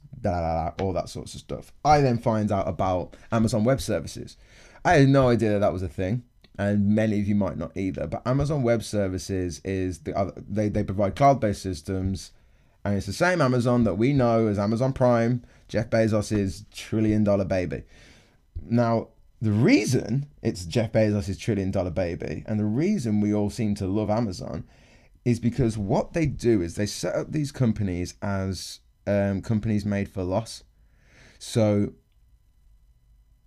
all 0.79 0.93
that 0.93 1.09
sorts 1.09 1.33
of 1.33 1.39
stuff. 1.41 1.71
I 1.83 2.01
then 2.01 2.17
find 2.17 2.51
out 2.51 2.67
about 2.67 3.15
Amazon 3.31 3.63
Web 3.63 3.81
Services. 3.81 4.37
I 4.83 4.93
had 4.93 5.09
no 5.09 5.29
idea 5.29 5.51
that, 5.51 5.59
that 5.59 5.73
was 5.73 5.83
a 5.83 5.87
thing, 5.87 6.23
and 6.57 6.87
many 6.87 7.19
of 7.19 7.27
you 7.27 7.35
might 7.35 7.57
not 7.57 7.75
either. 7.75 8.07
But 8.07 8.25
Amazon 8.25 8.63
Web 8.63 8.83
Services 8.83 9.61
is 9.63 9.99
the 9.99 10.17
other, 10.17 10.33
they 10.47 10.69
they 10.69 10.83
provide 10.83 11.15
cloud 11.15 11.39
based 11.39 11.63
systems, 11.63 12.31
and 12.85 12.95
it's 12.95 13.07
the 13.07 13.13
same 13.13 13.41
Amazon 13.41 13.83
that 13.83 13.95
we 13.95 14.13
know 14.13 14.45
as 14.47 14.59
Amazon 14.59 14.93
Prime, 14.93 15.43
Jeff 15.67 15.89
Bezos's 15.89 16.65
trillion 16.71 17.23
dollar 17.23 17.43
baby. 17.43 17.81
Now, 18.63 19.09
the 19.41 19.51
reason 19.51 20.27
it's 20.43 20.65
Jeff 20.65 20.91
Bezos's 20.91 21.39
trillion 21.39 21.71
dollar 21.71 21.89
baby, 21.89 22.43
and 22.45 22.59
the 22.59 22.65
reason 22.65 23.21
we 23.21 23.33
all 23.33 23.49
seem 23.49 23.73
to 23.75 23.87
love 23.87 24.11
Amazon 24.11 24.65
is 25.25 25.39
because 25.39 25.79
what 25.79 26.13
they 26.13 26.27
do 26.27 26.61
is 26.61 26.75
they 26.75 26.85
set 26.85 27.15
up 27.15 27.31
these 27.31 27.51
companies 27.51 28.13
as 28.21 28.81
um, 29.07 29.41
companies 29.41 29.83
made 29.83 30.07
for 30.07 30.23
loss. 30.23 30.63
So 31.39 31.93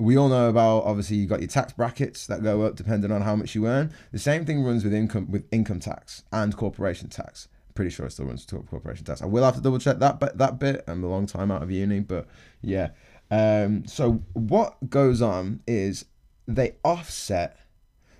we 0.00 0.16
all 0.16 0.28
know 0.28 0.48
about 0.48 0.84
obviously 0.84 1.16
you 1.16 1.28
got 1.28 1.40
your 1.40 1.48
tax 1.48 1.72
brackets 1.72 2.26
that 2.26 2.42
go 2.42 2.62
up 2.62 2.74
depending 2.74 3.12
on 3.12 3.22
how 3.22 3.36
much 3.36 3.54
you 3.54 3.68
earn. 3.68 3.92
The 4.10 4.18
same 4.18 4.44
thing 4.44 4.64
runs 4.64 4.82
with 4.82 4.92
income 4.92 5.30
with 5.30 5.46
income 5.52 5.78
tax 5.78 6.24
and 6.32 6.56
corporation 6.56 7.08
tax. 7.08 7.46
Pretty 7.78 7.92
sure 7.92 8.06
it 8.06 8.10
still 8.10 8.26
runs 8.26 8.44
corporation 8.44 9.04
tax. 9.04 9.22
I 9.22 9.26
will 9.26 9.44
have 9.44 9.54
to 9.54 9.60
double 9.60 9.78
check 9.78 10.00
that 10.00 10.18
but 10.18 10.36
that 10.38 10.58
bit. 10.58 10.82
I'm 10.88 11.04
a 11.04 11.06
long 11.06 11.26
time 11.26 11.52
out 11.52 11.62
of 11.62 11.70
uni, 11.70 12.00
but 12.00 12.26
yeah. 12.60 12.88
Um, 13.30 13.86
so 13.86 14.24
what 14.32 14.90
goes 14.90 15.22
on 15.22 15.60
is 15.64 16.04
they 16.48 16.74
offset 16.82 17.56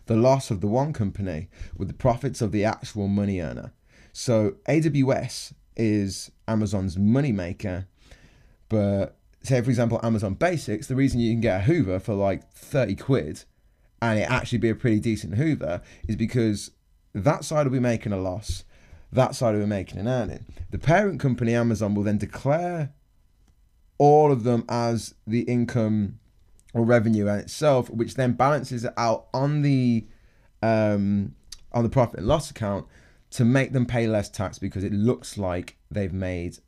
the 0.07 0.15
loss 0.15 0.53
of 0.53 0.61
the 0.61 0.69
one 0.69 0.93
company 0.93 1.49
with 1.77 1.89
the 1.89 1.95
profits 1.95 2.41
of 2.41 2.53
the 2.53 2.65
actual 2.65 3.09
money 3.09 3.41
earner. 3.41 3.73
So 4.13 4.55
AWS 4.69 5.55
is 5.77 6.31
Amazon's 6.47 6.97
moneymaker, 6.97 7.87
but 8.69 9.17
say 9.43 9.61
for 9.61 9.71
example 9.71 9.99
Amazon 10.05 10.35
Basics, 10.35 10.87
the 10.87 10.95
reason 10.95 11.19
you 11.19 11.33
can 11.33 11.41
get 11.41 11.63
a 11.63 11.65
Hoover 11.65 11.99
for 11.99 12.15
like 12.15 12.49
30 12.53 12.95
quid 12.95 13.43
and 14.01 14.21
it 14.21 14.31
actually 14.31 14.59
be 14.59 14.71
a 14.71 14.77
pretty 14.77 15.01
decent 15.01 15.35
Hoover 15.35 15.83
is 16.07 16.15
because 16.15 16.71
that 17.13 17.43
side 17.43 17.67
will 17.67 17.73
be 17.73 17.81
making 17.81 18.13
a 18.13 18.21
loss, 18.21 18.63
that 19.13 19.35
side 19.35 19.59
be 19.59 19.67
making 19.67 19.99
an 19.99 20.09
earning. 20.09 20.45
The 20.71 20.79
parent 20.79 21.21
company 21.21 21.55
Amazon 21.55 21.95
will 21.95 22.03
then 22.03 22.19
declare 22.19 22.93
all 23.97 24.31
of 24.31 24.45
them 24.45 24.65
as 24.69 25.15
the 25.27 25.41
income 25.43 26.19
or 26.75 26.85
revenue 26.85 27.27
in 27.27 27.39
itself, 27.39 27.91
which 27.91 28.15
then 28.15 28.33
balances 28.33 28.85
it 28.85 28.93
out 28.97 29.27
on 29.33 29.63
the 29.63 30.07
um, 30.63 31.35
on 31.73 31.85
the 31.85 31.91
profit 31.91 32.19
and 32.19 32.29
loss 32.29 32.51
account 32.51 32.87
to 33.31 33.45
make 33.45 33.73
them 33.73 33.87
pay 33.87 34.07
less 34.07 34.29
tax 34.29 34.59
because 34.59 34.85
it 34.85 34.93
looks 34.93 35.37
like 35.37 35.77
they've 35.91 36.13
made 36.13 36.59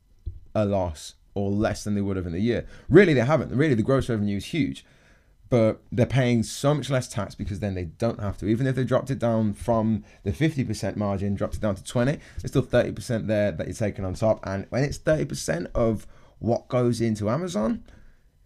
a 0.53 0.65
loss 0.65 1.15
or 1.33 1.49
less 1.49 1.83
than 1.83 1.95
they 1.95 2.01
would 2.01 2.17
have 2.17 2.25
in 2.27 2.33
the 2.33 2.41
year. 2.41 2.65
Really, 2.89 3.13
they 3.13 3.21
haven't. 3.21 3.55
Really, 3.55 3.73
the 3.73 3.83
gross 3.83 4.09
revenue 4.09 4.37
is 4.37 4.45
huge, 4.45 4.85
but 5.51 5.81
they're 5.91 6.05
paying 6.05 6.43
so 6.43 6.73
much 6.73 6.89
less 6.89 7.09
tax 7.09 7.35
because 7.35 7.59
then 7.59 7.75
they 7.75 7.83
don't 7.83 8.21
have 8.21 8.37
to. 8.37 8.47
Even 8.47 8.65
if 8.65 8.73
they 8.73 8.85
dropped 8.85 9.11
it 9.11 9.19
down 9.19 9.51
from 9.51 10.05
the 10.23 10.31
50% 10.31 10.95
margin, 10.95 11.35
dropped 11.35 11.55
it 11.55 11.59
down 11.59 11.75
to 11.75 11.83
20, 11.83 12.13
there's 12.13 12.51
still 12.51 12.63
30% 12.63 13.27
there 13.27 13.51
that 13.51 13.67
you're 13.67 13.73
taking 13.73 14.05
on 14.05 14.13
top. 14.13 14.39
And 14.47 14.65
when 14.69 14.85
it's 14.85 14.97
30% 14.97 15.69
of 15.75 16.07
what 16.39 16.69
goes 16.69 17.01
into 17.01 17.29
Amazon, 17.29 17.83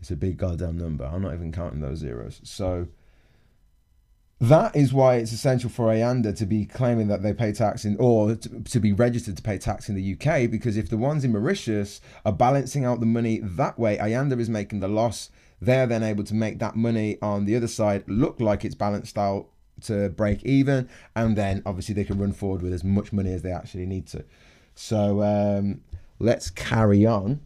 it's 0.02 0.10
a 0.10 0.16
big 0.16 0.38
goddamn 0.38 0.80
number. 0.80 1.06
I'm 1.06 1.22
not 1.22 1.36
even 1.36 1.52
counting 1.52 1.80
those 1.80 2.00
zeros. 2.00 2.42
So 2.44 2.88
that 4.42 4.76
is 4.76 4.92
why 4.92 5.18
it's 5.18 5.32
essential 5.32 5.70
for 5.70 5.94
Ayanda 5.94 6.36
to 6.38 6.46
be 6.48 6.66
claiming 6.66 7.08
that 7.10 7.22
they 7.22 7.34
pay 7.34 7.52
tax 7.52 7.86
in, 7.86 7.98
or 8.00 8.34
to, 8.34 8.62
to, 8.62 8.80
be 8.80 8.94
registered 8.94 9.38
to 9.38 9.44
pay 9.44 9.60
tax 9.60 9.90
in 9.90 9.96
the 9.96 10.14
UK. 10.14 10.50
Because 10.50 10.76
if 10.76 10.90
the 10.90 10.98
ones 10.98 11.24
in 11.24 11.32
Mauritius 11.32 12.02
are 12.26 12.34
balancing 12.34 12.84
out 12.84 13.00
the 13.00 13.06
money 13.06 13.40
that 13.44 13.78
way, 13.78 13.96
Ayanda 13.98 14.40
is 14.40 14.50
making 14.50 14.80
the 14.80 14.88
loss. 14.88 15.30
They're 15.62 15.88
then 15.88 16.04
able 16.04 16.24
to 16.26 16.34
make 16.34 16.60
that 16.60 16.76
money 16.76 17.18
on 17.22 17.46
the 17.46 17.56
other 17.56 17.68
side 17.68 18.04
look 18.08 18.40
like 18.40 18.66
it's 18.66 18.76
balanced 18.76 19.18
out 19.18 19.48
to 19.82 20.10
break 20.10 20.44
even, 20.44 20.90
and 21.16 21.36
then 21.36 21.62
obviously 21.66 21.96
they 21.96 22.04
can 22.04 22.20
run 22.20 22.34
forward 22.34 22.62
with 22.62 22.74
as 22.74 22.84
much 22.84 23.12
money 23.12 23.34
as 23.34 23.42
they 23.42 23.52
actually 23.52 23.86
need 23.86 24.08
to. 24.08 24.24
So 24.74 25.22
um, 25.24 25.82
let's 26.20 26.50
carry 26.50 27.06
on 27.06 27.42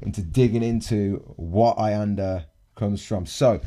into 0.00 0.22
digging 0.22 0.62
into 0.62 1.22
what 1.36 1.76
Ayanda 1.76 2.46
comes 2.74 3.04
from. 3.04 3.26
So, 3.26 3.60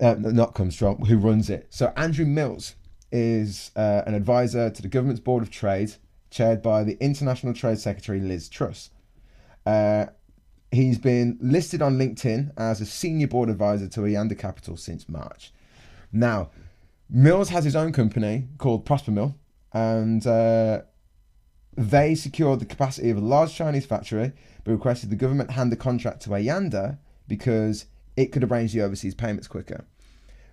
uh, 0.00 0.14
not 0.18 0.54
comes 0.54 0.76
from, 0.76 0.96
who 0.96 1.18
runs 1.18 1.50
it. 1.50 1.66
So, 1.70 1.92
Andrew 1.96 2.24
Mills 2.24 2.76
is 3.10 3.70
uh, 3.76 4.02
an 4.06 4.14
advisor 4.14 4.70
to 4.70 4.82
the 4.82 4.88
government's 4.88 5.20
Board 5.20 5.42
of 5.42 5.50
Trade, 5.50 5.94
chaired 6.30 6.62
by 6.62 6.84
the 6.84 6.96
International 7.00 7.52
Trade 7.52 7.78
Secretary 7.78 8.20
Liz 8.20 8.48
Truss. 8.48 8.90
Uh, 9.66 10.06
he's 10.72 10.98
been 10.98 11.38
listed 11.40 11.82
on 11.82 11.98
LinkedIn 11.98 12.52
as 12.56 12.80
a 12.80 12.86
senior 12.86 13.28
board 13.28 13.48
advisor 13.48 13.86
to 13.88 14.00
Ayanda 14.00 14.36
Capital 14.36 14.76
since 14.76 15.08
March. 15.08 15.52
Now, 16.10 16.50
Mills 17.08 17.50
has 17.50 17.64
his 17.64 17.76
own 17.76 17.92
company 17.92 18.48
called 18.56 18.86
Prosper 18.86 19.10
Mill, 19.10 19.36
and 19.72 20.26
uh, 20.26 20.82
they 21.76 22.14
secured 22.14 22.58
the 22.60 22.66
capacity 22.66 23.10
of 23.10 23.18
a 23.18 23.20
large 23.20 23.54
Chinese 23.54 23.86
factory 23.86 24.32
but 24.64 24.72
requested 24.72 25.10
the 25.10 25.16
government 25.16 25.50
hand 25.50 25.72
the 25.72 25.76
contract 25.76 26.22
to 26.22 26.30
Ayanda 26.30 26.98
because 27.28 27.86
it 28.16 28.26
could 28.26 28.44
arrange 28.44 28.72
the 28.72 28.82
overseas 28.82 29.14
payments 29.14 29.48
quicker. 29.48 29.84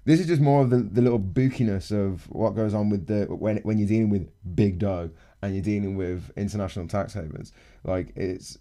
This 0.05 0.19
is 0.19 0.27
just 0.27 0.41
more 0.41 0.61
of 0.61 0.69
the, 0.69 0.77
the 0.77 1.01
little 1.01 1.19
bookiness 1.19 1.91
of 1.91 2.29
what 2.31 2.51
goes 2.51 2.73
on 2.73 2.89
with 2.89 3.07
the 3.07 3.25
when 3.25 3.57
when 3.57 3.77
you're 3.77 3.87
dealing 3.87 4.09
with 4.09 4.29
big 4.55 4.79
dough 4.79 5.11
and 5.41 5.53
you're 5.53 5.63
dealing 5.63 5.95
with 5.97 6.31
international 6.35 6.87
tax 6.87 7.13
havens. 7.13 7.51
Like 7.83 8.13
it's 8.15 8.57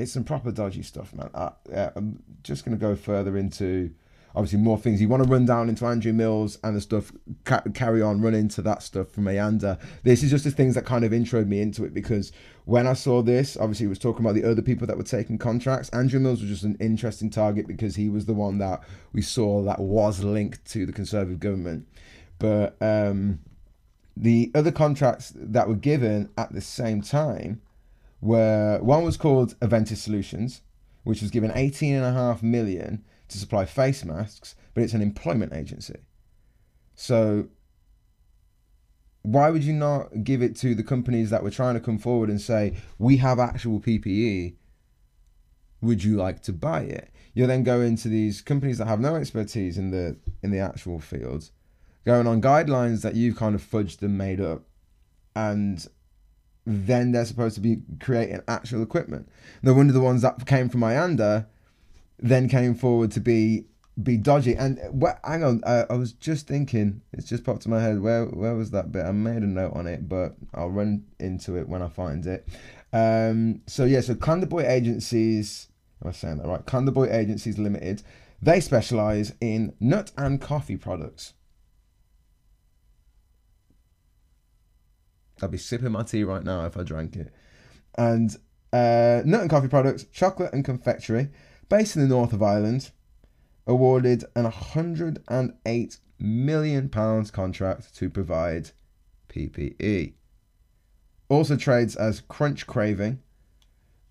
it's 0.00 0.12
some 0.12 0.24
proper 0.24 0.50
dodgy 0.50 0.82
stuff, 0.82 1.12
man. 1.14 1.30
I, 1.34 1.52
I'm 1.94 2.22
just 2.42 2.64
gonna 2.64 2.76
go 2.76 2.96
further 2.96 3.36
into 3.36 3.90
obviously 4.34 4.58
more 4.58 4.78
things. 4.78 5.00
You 5.00 5.08
want 5.08 5.22
to 5.24 5.28
run 5.28 5.44
down 5.44 5.68
into 5.68 5.84
Andrew 5.86 6.12
Mills 6.12 6.58
and 6.62 6.76
the 6.76 6.80
stuff, 6.80 7.12
ca- 7.44 7.62
carry 7.74 8.00
on, 8.00 8.20
run 8.20 8.34
into 8.34 8.62
that 8.62 8.82
stuff 8.82 9.10
from 9.10 9.24
Ayanda. 9.24 9.78
This 10.04 10.22
is 10.22 10.30
just 10.30 10.44
the 10.44 10.50
things 10.50 10.74
that 10.76 10.84
kind 10.84 11.04
of 11.04 11.12
introed 11.12 11.48
me 11.48 11.60
into 11.60 11.84
it 11.84 11.92
because 11.92 12.32
when 12.64 12.86
I 12.86 12.92
saw 12.92 13.22
this, 13.22 13.56
obviously, 13.56 13.86
it 13.86 13.90
was 13.90 13.98
talking 13.98 14.24
about 14.24 14.34
the 14.34 14.44
other 14.44 14.62
people 14.62 14.86
that 14.86 14.96
were 14.96 15.02
taking 15.02 15.38
contracts. 15.38 15.88
Andrew 15.90 16.20
Mills 16.20 16.40
was 16.40 16.50
just 16.50 16.62
an 16.62 16.76
interesting 16.80 17.30
target 17.30 17.66
because 17.66 17.96
he 17.96 18.08
was 18.08 18.26
the 18.26 18.34
one 18.34 18.58
that 18.58 18.82
we 19.12 19.22
saw 19.22 19.62
that 19.64 19.80
was 19.80 20.22
linked 20.22 20.64
to 20.66 20.86
the 20.86 20.92
Conservative 20.92 21.40
government. 21.40 21.86
But 22.38 22.76
um, 22.80 23.40
the 24.16 24.50
other 24.54 24.72
contracts 24.72 25.32
that 25.34 25.68
were 25.68 25.74
given 25.74 26.30
at 26.38 26.52
the 26.52 26.60
same 26.60 27.02
time 27.02 27.60
were 28.20 28.78
one 28.82 29.04
was 29.04 29.16
called 29.16 29.58
Aventis 29.60 29.98
Solutions, 29.98 30.62
which 31.04 31.22
was 31.22 31.30
given 31.30 31.52
18 31.54 31.94
and 31.94 32.04
a 32.04 32.12
half 32.12 32.42
million 32.42 33.04
to 33.28 33.38
supply 33.38 33.64
face 33.64 34.04
masks, 34.04 34.54
but 34.74 34.82
it's 34.82 34.94
an 34.94 35.02
employment 35.02 35.52
agency. 35.52 36.00
So 36.94 37.48
why 39.22 39.50
would 39.50 39.64
you 39.64 39.72
not 39.72 40.24
give 40.24 40.42
it 40.42 40.56
to 40.56 40.74
the 40.74 40.82
companies 40.82 41.30
that 41.30 41.42
were 41.42 41.50
trying 41.50 41.74
to 41.74 41.80
come 41.80 41.98
forward 41.98 42.30
and 42.30 42.40
say, 42.40 42.76
we 42.98 43.18
have 43.18 43.38
actual 43.38 43.80
PPE? 43.80 44.54
Would 45.82 46.04
you 46.04 46.16
like 46.16 46.42
to 46.42 46.52
buy 46.52 46.82
it? 46.82 47.10
You'll 47.34 47.48
then 47.48 47.62
go 47.62 47.80
into 47.80 48.08
these 48.08 48.42
companies 48.42 48.78
that 48.78 48.88
have 48.88 49.00
no 49.00 49.14
expertise 49.16 49.78
in 49.78 49.90
the 49.90 50.16
in 50.42 50.50
the 50.50 50.58
actual 50.58 50.98
field, 50.98 51.50
going 52.04 52.26
on 52.26 52.42
guidelines 52.42 53.02
that 53.02 53.14
you've 53.14 53.36
kind 53.36 53.54
of 53.54 53.62
fudged 53.62 54.02
and 54.02 54.18
made 54.18 54.40
up, 54.40 54.62
and 55.34 55.86
then 56.66 57.12
they're 57.12 57.24
supposed 57.24 57.54
to 57.54 57.60
be 57.60 57.82
creating 58.00 58.40
actual 58.46 58.82
equipment. 58.82 59.28
No 59.62 59.74
wonder 59.74 59.92
the 59.92 60.00
ones 60.00 60.22
that 60.22 60.46
came 60.46 60.68
from 60.68 60.80
Ayanda 60.80 61.46
then 62.18 62.48
came 62.48 62.74
forward 62.74 63.10
to 63.12 63.20
be 63.20 63.64
be 64.02 64.16
dodgy. 64.16 64.54
And? 64.54 64.78
Hang 65.24 65.44
on, 65.44 65.62
I, 65.66 65.84
I 65.90 65.94
was 65.94 66.12
just 66.12 66.46
thinking. 66.46 67.02
It's 67.12 67.28
just 67.28 67.44
popped 67.44 67.64
in 67.64 67.70
my 67.70 67.80
head. 67.80 68.00
Where 68.00 68.26
where 68.26 68.54
was 68.54 68.70
that 68.70 68.92
bit? 68.92 69.04
I 69.04 69.12
made 69.12 69.42
a 69.42 69.46
note 69.46 69.72
on 69.74 69.86
it, 69.86 70.08
but 70.08 70.36
I'll 70.54 70.70
run 70.70 71.04
into 71.18 71.56
it 71.56 71.68
when 71.68 71.82
I 71.82 71.88
find 71.88 72.26
it. 72.26 72.46
Um. 72.92 73.62
So 73.66 73.84
yeah. 73.84 74.00
So 74.00 74.14
Clandeboye 74.14 74.68
Agencies. 74.68 75.68
Am 76.02 76.08
I 76.08 76.12
saying 76.12 76.38
that 76.38 76.46
right? 76.46 76.64
Clandeboye 76.64 77.12
Agencies 77.12 77.58
Limited. 77.58 78.02
They 78.42 78.60
specialize 78.60 79.34
in 79.40 79.74
nut 79.80 80.12
and 80.16 80.40
coffee 80.40 80.76
products. 80.76 81.34
I'd 85.42 85.50
be 85.50 85.58
sipping 85.58 85.92
my 85.92 86.02
tea 86.02 86.24
right 86.24 86.44
now 86.44 86.64
if 86.66 86.76
I 86.76 86.82
drank 86.82 87.16
it. 87.16 87.32
And 87.96 88.36
uh, 88.72 89.22
nut 89.24 89.42
and 89.42 89.50
coffee 89.50 89.68
products, 89.68 90.04
chocolate 90.04 90.52
and 90.52 90.64
confectionery, 90.64 91.28
based 91.68 91.96
in 91.96 92.02
the 92.02 92.08
north 92.08 92.32
of 92.32 92.42
Ireland, 92.42 92.90
awarded 93.66 94.24
an 94.34 94.44
108 94.44 95.98
million 96.18 96.88
pounds 96.88 97.30
contract 97.30 97.94
to 97.96 98.10
provide 98.10 98.70
PPE. 99.28 100.14
Also 101.28 101.56
trades 101.56 101.96
as 101.96 102.20
Crunch 102.20 102.66
Craving, 102.66 103.20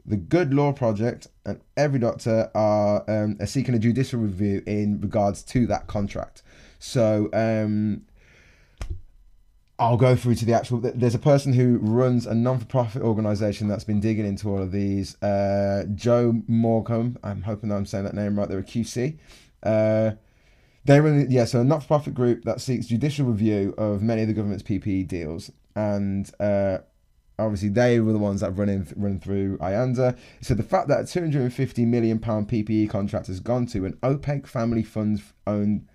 the 0.06 0.18
Good 0.18 0.54
Law 0.54 0.72
Project, 0.72 1.28
and 1.46 1.60
Every 1.78 2.00
Doctor 2.00 2.50
are, 2.56 3.04
um, 3.10 3.38
are 3.40 3.46
seeking 3.46 3.76
a 3.76 3.80
judicial 3.80 4.20
review 4.20 4.64
in 4.66 5.02
regards 5.02 5.44
to 5.44 5.68
that 5.68 5.88
contract. 5.88 6.42
So 6.80 7.30
um, 7.34 8.04
I'll 9.80 9.98
go 9.98 10.16
through 10.16 10.36
to 10.36 10.46
the 10.46 10.54
actual. 10.54 10.80
There's 10.80 11.16
a 11.16 11.20
person 11.20 11.54
who 11.54 11.78
runs 11.78 12.26
a 12.26 12.36
non-for-profit 12.36 13.02
organisation 13.02 13.70
that's 13.70 13.86
been 13.86 14.02
digging 14.02 14.26
into 14.26 14.50
all 14.50 14.62
of 14.62 14.72
these. 14.74 15.22
Uh, 15.24 15.86
Jo 15.96 16.42
Maugham. 16.48 17.18
I'm 17.24 17.44
hoping 17.44 17.70
that 17.70 17.76
I'm 17.76 17.86
saying 17.86 18.04
that 18.04 18.14
name 18.14 18.38
right. 18.38 18.50
They're 18.50 18.60
a 18.60 18.64
QC. 18.64 19.18
Uh, 19.64 20.12
they 20.86 21.00
run, 21.00 21.28
yeah, 21.30 21.46
so 21.46 21.62
a 21.62 21.64
not-for-profit 21.64 22.14
group 22.14 22.44
that 22.44 22.62
seeks 22.62 22.88
judicial 22.88 23.26
review 23.26 23.74
of 23.78 24.02
many 24.02 24.22
of 24.22 24.28
the 24.28 24.34
government's 24.34 24.64
PPE 24.64 25.08
deals, 25.08 25.52
and 25.76 26.32
uh, 26.40 26.80
obviously 27.38 27.70
they 27.70 28.00
were 28.00 28.14
the 28.14 28.20
ones 28.20 28.42
that 28.42 28.52
run 28.52 28.70
in, 28.70 28.88
run 28.96 29.20
through 29.20 29.58
Ayanda. 29.60 30.18
So 30.42 30.54
the 30.54 30.64
fact 30.64 30.88
that 30.90 31.02
a 31.02 31.06
250 31.06 31.86
million 31.86 32.20
pound 32.20 32.50
PPE 32.50 32.90
contract 32.90 33.28
has 33.28 33.40
gone 33.40 33.66
to 33.68 33.86
an 33.86 33.98
opaque 34.04 34.48
family 34.48 34.84
fund 34.84 35.22
owned, 35.48 35.88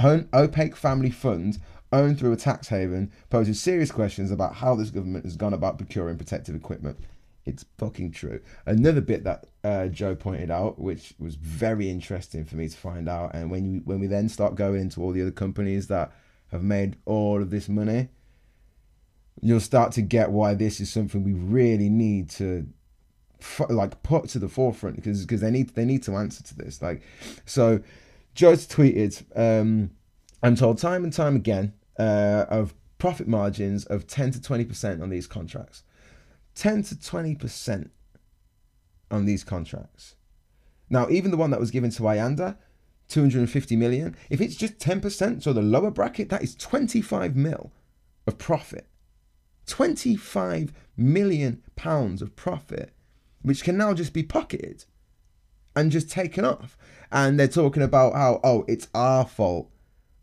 opaque 0.00 0.76
family 0.76 1.10
fund 1.10 1.58
owned 2.00 2.18
through 2.18 2.32
a 2.32 2.36
tax 2.36 2.68
haven 2.68 3.12
poses 3.30 3.60
serious 3.60 3.90
questions 3.90 4.30
about 4.30 4.56
how 4.56 4.74
this 4.74 4.90
government 4.90 5.24
has 5.24 5.36
gone 5.36 5.54
about 5.54 5.78
procuring 5.78 6.18
protective 6.18 6.54
equipment. 6.54 6.98
It's 7.44 7.64
fucking 7.78 8.10
true. 8.10 8.40
Another 8.66 9.00
bit 9.00 9.22
that 9.24 9.46
uh, 9.62 9.86
Joe 9.86 10.16
pointed 10.16 10.50
out, 10.50 10.80
which 10.80 11.14
was 11.18 11.36
very 11.36 11.88
interesting 11.88 12.44
for 12.44 12.56
me 12.56 12.68
to 12.68 12.76
find 12.76 13.08
out, 13.08 13.34
and 13.34 13.50
when 13.50 13.64
you 13.64 13.82
when 13.84 14.00
we 14.00 14.08
then 14.08 14.28
start 14.28 14.56
going 14.56 14.80
into 14.80 15.00
all 15.00 15.12
the 15.12 15.22
other 15.22 15.30
companies 15.30 15.86
that 15.86 16.12
have 16.50 16.64
made 16.64 16.96
all 17.04 17.40
of 17.40 17.50
this 17.50 17.68
money, 17.68 18.08
you'll 19.40 19.60
start 19.60 19.92
to 19.92 20.02
get 20.02 20.32
why 20.32 20.54
this 20.54 20.80
is 20.80 20.90
something 20.90 21.22
we 21.22 21.34
really 21.34 21.88
need 21.88 22.30
to 22.30 22.66
like 23.68 24.02
put 24.02 24.28
to 24.30 24.38
the 24.38 24.48
forefront 24.48 24.96
because 24.96 25.24
because 25.24 25.40
they 25.40 25.50
need 25.50 25.70
they 25.70 25.84
need 25.84 26.02
to 26.02 26.16
answer 26.16 26.42
to 26.42 26.56
this. 26.56 26.82
Like, 26.82 27.02
so 27.44 27.80
Joe's 28.34 28.66
tweeted. 28.66 29.22
Um, 29.36 29.90
I'm 30.42 30.54
told 30.54 30.78
time 30.78 31.04
and 31.04 31.12
time 31.12 31.36
again 31.36 31.72
uh, 31.98 32.46
of 32.48 32.74
profit 32.98 33.28
margins 33.28 33.84
of 33.86 34.06
10 34.06 34.32
to 34.32 34.38
20% 34.38 35.02
on 35.02 35.10
these 35.10 35.26
contracts. 35.26 35.82
10 36.54 36.82
to 36.84 36.94
20% 36.94 37.90
on 39.10 39.24
these 39.24 39.44
contracts. 39.44 40.16
Now, 40.88 41.08
even 41.10 41.30
the 41.30 41.36
one 41.36 41.50
that 41.50 41.60
was 41.60 41.70
given 41.70 41.90
to 41.90 42.02
Ayanda, 42.02 42.56
250 43.08 43.76
million, 43.76 44.16
if 44.30 44.40
it's 44.40 44.56
just 44.56 44.78
10%, 44.78 45.42
so 45.42 45.52
the 45.52 45.62
lower 45.62 45.90
bracket, 45.90 46.28
that 46.30 46.42
is 46.42 46.54
25 46.54 47.36
mil 47.36 47.72
of 48.26 48.38
profit. 48.38 48.88
25 49.66 50.72
million 50.96 51.62
pounds 51.74 52.22
of 52.22 52.36
profit, 52.36 52.92
which 53.42 53.64
can 53.64 53.76
now 53.76 53.92
just 53.92 54.12
be 54.12 54.22
pocketed 54.22 54.84
and 55.74 55.90
just 55.90 56.10
taken 56.10 56.44
off. 56.44 56.76
And 57.12 57.38
they're 57.38 57.48
talking 57.48 57.82
about 57.82 58.14
how, 58.14 58.40
oh, 58.42 58.64
it's 58.66 58.88
our 58.94 59.26
fault 59.26 59.70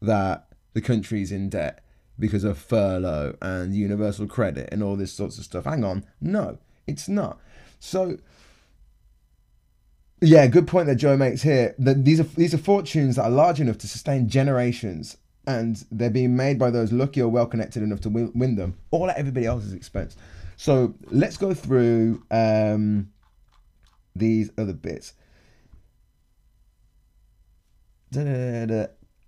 that 0.02 0.48
the 0.74 0.82
country's 0.82 1.32
in 1.32 1.50
debt 1.50 1.84
because 2.20 2.44
of 2.44 2.58
furlough 2.58 3.36
and 3.42 3.76
universal 3.76 4.28
credit 4.28 4.70
and 4.72 4.84
all 4.84 4.96
this 4.96 5.12
sorts 5.14 5.38
of 5.38 5.44
stuff. 5.44 5.66
Hang 5.66 5.84
on, 5.84 6.06
no, 6.22 6.58
it's 6.88 7.08
not. 7.08 7.40
So, 7.80 8.18
yeah, 10.22 10.48
good 10.48 10.68
point 10.68 10.88
that 10.88 10.96
Joe 10.96 11.18
makes 11.18 11.42
here. 11.42 11.76
That 11.80 12.06
these 12.06 12.20
are 12.20 12.24
these 12.24 12.54
are 12.54 12.60
fortunes 12.60 13.16
that 13.16 13.24
are 13.24 13.30
large 13.30 13.60
enough 13.60 13.78
to 13.80 13.88
sustain 13.88 14.30
generations, 14.30 15.18
and 15.46 15.84
they're 15.92 16.10
being 16.10 16.36
made 16.36 16.60
by 16.60 16.70
those 16.70 16.92
lucky 16.92 17.22
or 17.22 17.30
well 17.30 17.46
connected 17.46 17.84
enough 17.84 18.02
to 18.02 18.10
win, 18.10 18.32
win 18.34 18.56
them, 18.56 18.78
all 18.92 19.10
at 19.10 19.18
everybody 19.18 19.46
else's 19.46 19.74
expense. 19.74 20.16
So 20.56 20.94
let's 21.10 21.36
go 21.36 21.54
through 21.54 22.24
um, 22.32 23.12
these 24.16 24.52
other 24.58 24.74
bits. 24.74 25.14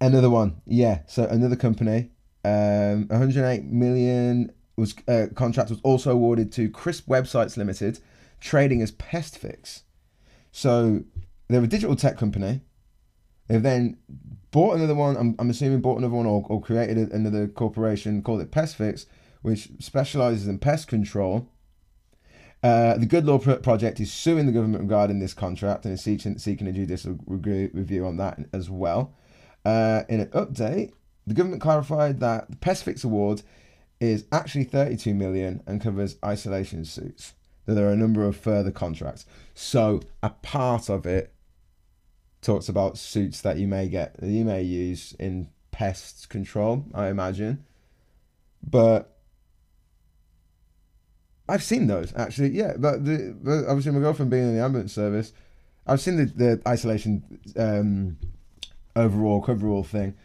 Another 0.01 0.29
one, 0.29 0.61
yeah. 0.65 1.01
So 1.07 1.25
another 1.25 1.55
company, 1.55 2.11
um, 2.43 3.07
108 3.07 3.63
million 3.65 4.51
was 4.75 4.93
uh, 5.07 5.27
contract 5.35 5.69
was 5.69 5.79
also 5.83 6.11
awarded 6.11 6.51
to 6.53 6.69
Crisp 6.69 7.07
Websites 7.07 7.57
Limited, 7.57 7.99
trading 8.39 8.81
as 8.81 8.91
PestFix. 8.91 9.81
So 10.51 11.03
they're 11.47 11.63
a 11.63 11.67
digital 11.67 11.95
tech 11.95 12.17
company. 12.17 12.61
They've 13.47 13.61
then 13.61 13.97
bought 14.51 14.75
another 14.75 14.95
one. 14.95 15.15
I'm, 15.17 15.35
I'm 15.39 15.49
assuming 15.49 15.81
bought 15.81 15.97
another 15.97 16.15
one 16.15 16.25
or, 16.25 16.45
or 16.49 16.61
created 16.61 17.11
another 17.11 17.47
corporation 17.47 18.21
called 18.21 18.41
it 18.41 18.51
PestFix, 18.51 19.05
which 19.41 19.69
specializes 19.79 20.47
in 20.47 20.59
pest 20.59 20.87
control. 20.87 21.49
Uh, 22.63 22.97
the 22.97 23.05
Good 23.05 23.25
Law 23.25 23.37
Project 23.37 23.99
is 23.99 24.11
suing 24.11 24.47
the 24.47 24.51
government 24.51 24.81
regarding 24.81 25.19
this 25.19 25.35
contract 25.35 25.85
and 25.85 25.93
is 25.93 26.01
seeking, 26.01 26.37
seeking 26.39 26.67
a 26.67 26.71
judicial 26.71 27.19
review 27.27 28.05
on 28.07 28.17
that 28.17 28.39
as 28.53 28.69
well. 28.69 29.13
Uh, 29.65 30.03
in 30.07 30.19
an 30.19 30.27
update, 30.27 30.93
the 31.25 31.33
government 31.33 31.61
clarified 31.61 32.19
that 32.19 32.49
the 32.49 32.57
PestFix 32.57 33.03
award 33.03 33.41
is 33.99 34.25
actually 34.31 34.65
32 34.65 35.13
million 35.13 35.63
and 35.65 35.81
covers 35.81 36.17
isolation 36.23 36.85
suits. 36.85 37.33
That 37.65 37.73
there 37.73 37.87
are 37.87 37.93
a 37.93 37.97
number 37.97 38.23
of 38.23 38.37
further 38.37 38.71
contracts. 38.71 39.25
So 39.55 40.01
a 40.21 40.29
part 40.29 40.89
of 40.89 41.07
it 41.07 41.33
talks 42.41 42.69
about 42.69 42.97
suits 42.97 43.41
that 43.41 43.57
you 43.57 43.67
may 43.67 43.87
get, 43.87 44.17
that 44.17 44.29
you 44.29 44.45
may 44.45 44.61
use 44.61 45.15
in 45.19 45.49
pest 45.71 46.29
control, 46.29 46.85
I 46.93 47.07
imagine. 47.07 47.65
But 48.61 49.17
I've 51.49 51.63
seen 51.63 51.87
those 51.87 52.13
actually, 52.15 52.49
yeah. 52.49 52.73
But 52.77 53.03
the 53.03 53.35
but 53.41 53.65
obviously 53.67 53.93
my 53.93 53.99
girlfriend 53.99 54.29
being 54.29 54.43
in 54.43 54.55
the 54.55 54.63
ambulance 54.63 54.93
service, 54.93 55.33
I've 55.87 56.01
seen 56.01 56.17
the 56.17 56.25
the 56.25 56.61
isolation 56.67 57.39
um, 57.57 58.17
overall 58.95 59.41
coverall 59.41 59.83
thing. 59.83 60.15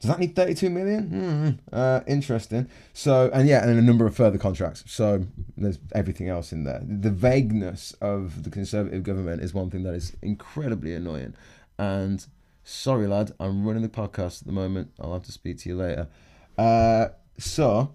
Does 0.00 0.10
that 0.10 0.20
need 0.20 0.36
32 0.36 0.68
million? 0.68 1.10
Mm-hmm. 1.10 1.74
Uh, 1.74 2.00
interesting. 2.06 2.68
So, 2.92 3.30
and 3.32 3.48
yeah, 3.48 3.66
and 3.66 3.78
a 3.78 3.82
number 3.82 4.06
of 4.06 4.14
further 4.14 4.36
contracts. 4.36 4.84
So 4.86 5.24
there's 5.56 5.78
everything 5.94 6.28
else 6.28 6.52
in 6.52 6.64
there. 6.64 6.82
The 6.86 7.10
vagueness 7.10 7.92
of 8.00 8.44
the 8.44 8.50
Conservative 8.50 9.02
government 9.02 9.42
is 9.42 9.54
one 9.54 9.70
thing 9.70 9.84
that 9.84 9.94
is 9.94 10.14
incredibly 10.20 10.94
annoying. 10.94 11.34
And 11.78 12.24
sorry, 12.62 13.06
lad, 13.06 13.32
I'm 13.40 13.66
running 13.66 13.82
the 13.82 13.88
podcast 13.88 14.42
at 14.42 14.46
the 14.46 14.52
moment. 14.52 14.92
I'll 15.00 15.14
have 15.14 15.24
to 15.24 15.32
speak 15.32 15.58
to 15.60 15.70
you 15.70 15.76
later. 15.76 16.08
Uh, 16.58 17.08
so, 17.38 17.94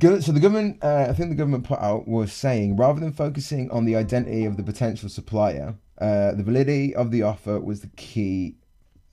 so 0.00 0.32
the 0.32 0.40
government, 0.40 0.82
uh, 0.82 1.06
I 1.10 1.12
think 1.12 1.28
the 1.28 1.36
government 1.36 1.64
put 1.64 1.78
out 1.78 2.08
was 2.08 2.32
saying 2.32 2.76
rather 2.76 3.00
than 3.00 3.12
focusing 3.12 3.70
on 3.70 3.84
the 3.84 3.96
identity 3.96 4.46
of 4.46 4.56
the 4.56 4.62
potential 4.62 5.10
supplier, 5.10 5.74
uh, 6.00 6.32
the 6.32 6.42
validity 6.42 6.94
of 6.94 7.10
the 7.10 7.22
offer 7.22 7.58
was 7.58 7.80
the 7.80 7.88
key 7.88 8.56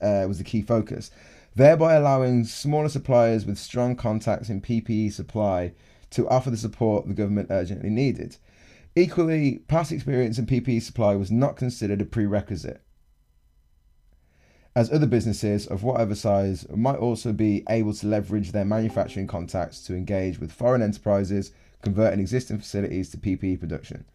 uh, 0.01 0.25
was 0.27 0.37
the 0.37 0.43
key 0.43 0.61
focus, 0.61 1.09
thereby 1.55 1.95
allowing 1.95 2.43
smaller 2.43 2.89
suppliers 2.89 3.45
with 3.45 3.57
strong 3.57 3.95
contacts 3.95 4.49
in 4.49 4.61
PPE 4.61 5.11
supply 5.11 5.73
to 6.11 6.27
offer 6.29 6.51
the 6.51 6.57
support 6.57 7.07
the 7.07 7.13
government 7.13 7.47
urgently 7.49 7.89
needed. 7.89 8.37
Equally, 8.95 9.59
past 9.67 9.91
experience 9.91 10.37
in 10.37 10.45
PPE 10.45 10.81
supply 10.81 11.15
was 11.15 11.31
not 11.31 11.57
considered 11.57 12.01
a 12.01 12.05
prerequisite, 12.05 12.81
as 14.75 14.91
other 14.91 15.07
businesses 15.07 15.65
of 15.65 15.83
whatever 15.83 16.13
size 16.13 16.67
might 16.69 16.97
also 16.97 17.31
be 17.31 17.63
able 17.69 17.93
to 17.93 18.07
leverage 18.07 18.51
their 18.51 18.65
manufacturing 18.65 19.27
contacts 19.27 19.81
to 19.85 19.95
engage 19.95 20.39
with 20.39 20.51
foreign 20.51 20.81
enterprises, 20.81 21.51
converting 21.81 22.19
existing 22.19 22.59
facilities 22.59 23.09
to 23.09 23.17
PPE 23.17 23.59
production. 23.59 24.05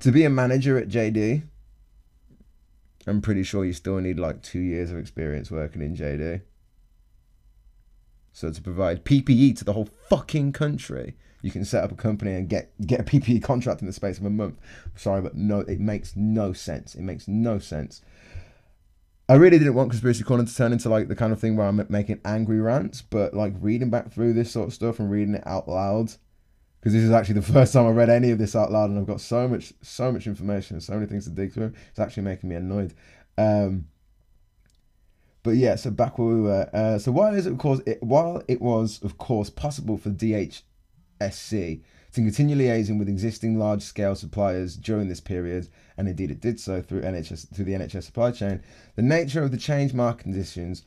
To 0.00 0.12
be 0.12 0.24
a 0.24 0.30
manager 0.30 0.78
at 0.78 0.88
JD, 0.88 1.42
I'm 3.06 3.22
pretty 3.22 3.42
sure 3.42 3.64
you 3.64 3.72
still 3.72 3.98
need 3.98 4.18
like 4.18 4.42
two 4.42 4.58
years 4.58 4.90
of 4.90 4.98
experience 4.98 5.50
working 5.50 5.82
in 5.82 5.96
JD. 5.96 6.42
So 8.32 8.50
to 8.50 8.60
provide 8.60 9.04
PPE 9.04 9.56
to 9.58 9.64
the 9.64 9.72
whole 9.72 9.88
fucking 10.10 10.52
country, 10.52 11.16
you 11.40 11.50
can 11.50 11.64
set 11.64 11.84
up 11.84 11.92
a 11.92 11.94
company 11.94 12.34
and 12.34 12.48
get 12.48 12.72
get 12.86 13.00
a 13.00 13.04
PPE 13.04 13.42
contract 13.42 13.80
in 13.80 13.86
the 13.86 13.92
space 13.92 14.18
of 14.18 14.26
a 14.26 14.30
month. 14.30 14.58
Sorry, 14.94 15.22
but 15.22 15.36
no, 15.36 15.60
it 15.60 15.80
makes 15.80 16.14
no 16.14 16.52
sense. 16.52 16.94
It 16.94 17.02
makes 17.02 17.26
no 17.26 17.58
sense. 17.58 18.02
I 19.28 19.34
really 19.34 19.58
didn't 19.58 19.74
want 19.74 19.90
conspiracy 19.90 20.22
corner 20.22 20.44
to 20.44 20.54
turn 20.54 20.72
into 20.72 20.88
like 20.88 21.08
the 21.08 21.16
kind 21.16 21.32
of 21.32 21.40
thing 21.40 21.56
where 21.56 21.66
I'm 21.66 21.84
making 21.88 22.20
angry 22.24 22.60
rants, 22.60 23.02
but 23.02 23.32
like 23.32 23.54
reading 23.60 23.90
back 23.90 24.12
through 24.12 24.34
this 24.34 24.52
sort 24.52 24.68
of 24.68 24.74
stuff 24.74 25.00
and 25.00 25.10
reading 25.10 25.34
it 25.34 25.46
out 25.46 25.68
loud, 25.68 26.12
because 26.86 26.94
this 26.94 27.02
is 27.02 27.10
actually 27.10 27.34
the 27.34 27.42
first 27.52 27.72
time 27.72 27.84
I 27.84 27.90
read 27.90 28.10
any 28.10 28.30
of 28.30 28.38
this 28.38 28.54
out 28.54 28.70
loud, 28.70 28.90
and 28.90 28.98
I've 29.00 29.08
got 29.08 29.20
so 29.20 29.48
much 29.48 29.72
so 29.82 30.12
much 30.12 30.28
information, 30.28 30.76
and 30.76 30.82
so 30.82 30.94
many 30.94 31.06
things 31.06 31.24
to 31.24 31.30
dig 31.30 31.52
through. 31.52 31.72
It's 31.90 31.98
actually 31.98 32.22
making 32.22 32.48
me 32.48 32.54
annoyed. 32.54 32.94
Um, 33.36 33.88
but 35.42 35.56
yeah, 35.56 35.74
so 35.74 35.90
back 35.90 36.16
where 36.16 36.28
we 36.28 36.40
were. 36.42 36.70
Uh, 36.72 37.00
so 37.00 37.10
while 37.10 37.34
it, 37.34 37.44
of 37.44 37.58
course, 37.58 37.80
it, 37.86 38.00
while 38.04 38.40
it 38.46 38.62
was 38.62 39.02
of 39.02 39.18
course 39.18 39.50
possible 39.50 39.98
for 39.98 40.10
DHSC 40.10 40.62
to 41.18 41.80
continue 42.12 42.56
liaising 42.56 43.00
with 43.00 43.08
existing 43.08 43.58
large-scale 43.58 44.14
suppliers 44.14 44.76
during 44.76 45.08
this 45.08 45.20
period, 45.20 45.66
and 45.96 46.06
indeed 46.06 46.30
it 46.30 46.40
did 46.40 46.60
so 46.60 46.80
through 46.80 47.02
NHS 47.02 47.52
through 47.52 47.64
the 47.64 47.72
NHS 47.72 48.04
supply 48.04 48.30
chain, 48.30 48.62
the 48.94 49.02
nature 49.02 49.42
of 49.42 49.50
the 49.50 49.58
changed 49.58 49.92
market 49.92 50.22
conditions 50.22 50.84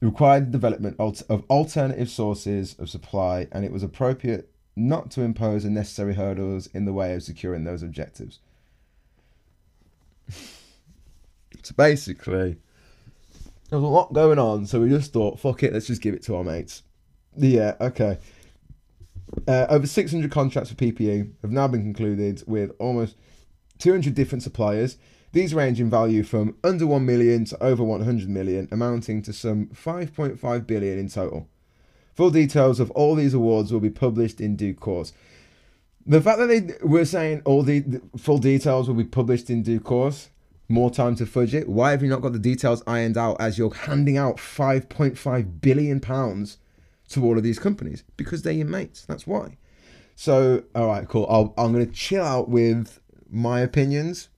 required 0.00 0.46
the 0.46 0.52
development 0.52 0.96
of 0.98 1.44
alternative 1.50 2.08
sources 2.08 2.74
of 2.78 2.88
supply, 2.88 3.46
and 3.52 3.62
it 3.62 3.70
was 3.72 3.82
appropriate 3.82 4.50
not 4.76 5.10
to 5.12 5.22
impose 5.22 5.64
unnecessary 5.64 6.14
hurdles 6.14 6.66
in 6.68 6.84
the 6.84 6.92
way 6.92 7.14
of 7.14 7.22
securing 7.22 7.64
those 7.64 7.82
objectives. 7.82 8.40
so 10.30 11.74
basically, 11.76 12.56
there 13.70 13.78
was 13.78 13.84
a 13.84 13.86
lot 13.86 14.12
going 14.12 14.38
on, 14.38 14.66
so 14.66 14.80
we 14.80 14.88
just 14.88 15.12
thought, 15.12 15.38
fuck 15.38 15.62
it, 15.62 15.72
let's 15.72 15.86
just 15.86 16.02
give 16.02 16.14
it 16.14 16.22
to 16.24 16.36
our 16.36 16.44
mates. 16.44 16.82
Yeah, 17.36 17.74
okay. 17.80 18.18
Uh, 19.48 19.66
over 19.68 19.86
600 19.86 20.30
contracts 20.30 20.70
for 20.70 20.76
PPE 20.76 21.32
have 21.42 21.50
now 21.50 21.66
been 21.66 21.82
concluded 21.82 22.42
with 22.46 22.70
almost 22.78 23.16
200 23.78 24.14
different 24.14 24.42
suppliers. 24.42 24.96
These 25.32 25.54
range 25.54 25.80
in 25.80 25.90
value 25.90 26.22
from 26.22 26.56
under 26.62 26.86
1 26.86 27.04
million 27.04 27.44
to 27.46 27.60
over 27.62 27.82
100 27.82 28.28
million, 28.28 28.68
amounting 28.70 29.22
to 29.22 29.32
some 29.32 29.66
5.5 29.66 30.66
billion 30.66 30.98
in 30.98 31.08
total. 31.08 31.48
Full 32.14 32.30
details 32.30 32.80
of 32.80 32.90
all 32.92 33.14
these 33.14 33.34
awards 33.34 33.72
will 33.72 33.80
be 33.80 33.90
published 33.90 34.40
in 34.40 34.56
due 34.56 34.74
course. 34.74 35.12
The 36.06 36.20
fact 36.20 36.38
that 36.38 36.46
they 36.46 36.86
were 36.86 37.04
saying 37.04 37.42
all 37.44 37.62
the 37.62 38.00
full 38.16 38.38
details 38.38 38.88
will 38.88 38.94
be 38.94 39.04
published 39.04 39.50
in 39.50 39.62
due 39.62 39.80
course 39.80 40.28
more 40.68 40.90
time 40.90 41.14
to 41.16 41.26
fudge 41.26 41.54
it? 41.54 41.68
Why 41.68 41.90
have 41.90 42.02
you 42.02 42.08
not 42.08 42.22
got 42.22 42.32
the 42.32 42.38
details 42.38 42.82
ironed 42.86 43.16
out 43.16 43.36
as 43.40 43.58
you're 43.58 43.74
handing 43.74 44.16
out 44.16 44.36
5.5 44.36 45.60
billion 45.60 46.00
pounds 46.00 46.58
to 47.10 47.24
all 47.24 47.36
of 47.36 47.42
these 47.42 47.58
companies? 47.58 48.04
Because 48.16 48.42
they're 48.42 48.52
your 48.52 48.66
mates. 48.66 49.04
That's 49.04 49.26
why. 49.26 49.56
So, 50.16 50.64
all 50.74 50.86
right, 50.86 51.08
cool. 51.08 51.26
I'll, 51.28 51.54
I'm 51.58 51.72
going 51.72 51.86
to 51.86 51.92
chill 51.92 52.24
out 52.24 52.48
with 52.48 53.00
my 53.30 53.60
opinions 53.60 54.28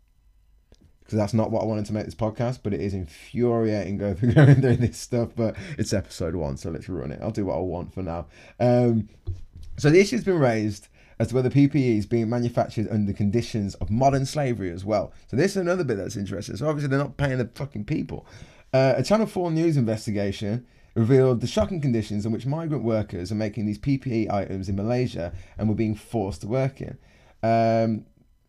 because 1.07 1.19
that's 1.19 1.35
not 1.35 1.53
what 1.53 1.63
I 1.63 1.67
wanted 1.67 1.87
to 1.87 1.93
make 1.93 2.05
this 2.05 2.17
podcast, 2.17 2.61
but 2.65 2.75
it 2.75 2.81
is 2.81 2.93
infuriating 2.93 3.97
going 3.99 4.17
through, 4.17 4.33
this 4.33 4.99
stuff. 4.99 5.31
But 5.37 5.57
it's 5.79 5.93
episode 5.93 6.35
one, 6.35 6.57
so 6.57 6.71
let's 6.71 6.89
run 6.89 7.13
it. 7.13 7.21
I'll 7.23 7.31
do 7.31 7.47
what 7.47 7.57
I 7.57 7.61
want 7.61 7.95
for 7.95 8.03
now. 8.03 8.27
Um, 8.59 9.09
so 9.79 9.89
the 9.89 10.01
issue's 10.01 10.25
been 10.25 10.39
raised 10.39 10.89
as 11.21 11.29
to 11.29 11.37
whether 11.37 11.49
PPE 11.49 11.99
is 11.99 12.07
being 12.07 12.29
manufactured 12.29 12.89
under 12.91 13.13
conditions 13.13 13.77
of 13.77 13.89
modern 13.89 14.27
slavery 14.27 14.73
as 14.73 14.85
well. 14.85 15.13
So 15.29 15.37
this 15.37 15.53
is 15.53 15.59
another 15.59 15.85
bit 15.85 15.97
that's 15.97 16.17
interesting. 16.17 16.57
So 16.57 16.69
obviously 16.69 16.89
they're 16.89 16.99
not 16.99 17.17
paying 17.17 17.39
the 17.39 17.49
fucking 17.55 17.85
people. 17.85 18.27
Uh, 18.73 18.95
a 18.97 19.03
Channel 19.05 19.27
4 19.27 19.53
news 19.53 19.77
investigation 19.77 20.67
revealed 20.97 21.41
the 21.41 21.47
shocking 21.47 21.81
conditions 21.81 22.27
in 22.27 22.33
which 22.33 22.47
migrant 22.47 22.83
workers 22.83 23.31
are 23.31 23.37
making 23.37 23.67
these 23.67 23.79
PPE 23.79 24.31
items 24.31 24.69
in 24.69 24.75
Malaysia 24.75 25.33
and 25.57 25.69
were 25.69 25.75
being 25.75 25.95
forced 25.95 26.41
to 26.41 26.49
work 26.49 26.81
in. 26.81 26.99
Um, 27.43 28.07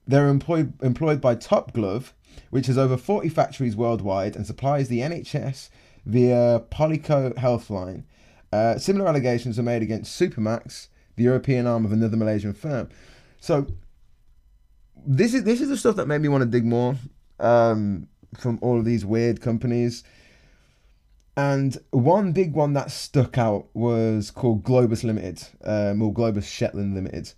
they're 0.08 0.30
employed, 0.30 0.74
employed 0.82 1.22
by 1.22 1.36
Top 1.36 1.74
Glove, 1.74 2.14
which 2.50 2.68
has 2.68 2.78
over 2.78 2.98
40 2.98 3.30
factories 3.30 3.76
worldwide 3.76 4.36
and 4.36 4.46
supplies 4.46 4.88
the 4.88 5.00
NHS 5.00 5.70
via 6.06 6.62
Polyco 6.72 7.34
Healthline. 7.36 8.04
Uh, 8.52 8.78
similar 8.78 9.08
allegations 9.08 9.60
are 9.60 9.64
made 9.64 9.82
against 9.82 10.20
Supermax, 10.20 10.88
the 11.18 11.24
European 11.24 11.68
arm 11.68 11.84
of 11.86 11.92
another 11.92 12.16
Malaysian 12.16 12.54
firm. 12.54 12.90
So 13.42 13.68
this 15.06 15.34
is 15.34 15.44
this 15.44 15.62
is 15.62 15.70
the 15.70 15.78
stuff 15.78 15.96
that 15.98 16.08
made 16.08 16.22
me 16.22 16.30
want 16.30 16.44
to 16.44 16.50
dig 16.50 16.66
more 16.66 16.96
um, 17.40 18.08
from 18.38 18.58
all 18.62 18.80
of 18.80 18.86
these 18.86 19.06
weird 19.06 19.42
companies. 19.42 20.04
And 21.36 21.78
one 21.92 22.32
big 22.32 22.54
one 22.54 22.74
that 22.74 22.90
stuck 22.90 23.38
out 23.38 23.68
was 23.74 24.32
called 24.32 24.64
Globus 24.64 25.04
Limited, 25.04 25.44
um, 25.64 26.02
or 26.02 26.12
Globus 26.12 26.46
Shetland 26.46 26.96
Limited. 26.96 27.34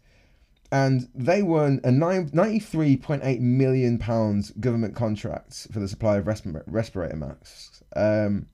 And 0.72 1.10
they 1.16 1.42
won 1.42 1.82
a 1.84 1.90
93.8 1.90 3.40
million 3.40 3.98
pounds 3.98 4.52
government 4.52 4.96
contract 4.96 5.68
for 5.72 5.80
the 5.80 5.88
supply 5.88 6.18
of 6.18 6.28
respirator 6.28 7.16
masks. 7.16 7.84
Um, 7.96 8.48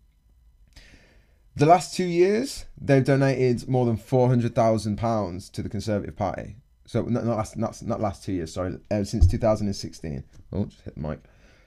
the 1.55 1.65
last 1.65 1.95
two 1.95 2.05
years, 2.05 2.65
they've 2.79 3.03
donated 3.03 3.67
more 3.67 3.85
than 3.85 3.95
four 3.97 4.27
hundred 4.27 4.55
thousand 4.55 4.97
pounds 4.97 5.49
to 5.51 5.61
the 5.61 5.69
Conservative 5.69 6.15
Party. 6.15 6.57
So 6.85 7.03
not, 7.03 7.25
not 7.25 7.37
last 7.37 7.57
not, 7.57 7.81
not 7.81 8.01
last 8.01 8.23
two 8.23 8.33
years, 8.33 8.53
sorry, 8.53 8.77
uh, 8.91 9.03
since 9.05 9.25
two 9.25 9.37
thousand 9.37 9.67
and 9.67 9.75
sixteen. 9.75 10.25
Oh, 10.51 10.65
just 10.65 10.81
hit 10.81 10.95
the 10.95 11.01
mic. 11.01 11.19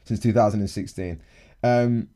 Since 0.05 0.21
two 0.21 0.33
thousand 0.33 0.61
and 0.61 0.71
sixteen, 0.71 1.23
um, 1.63 2.09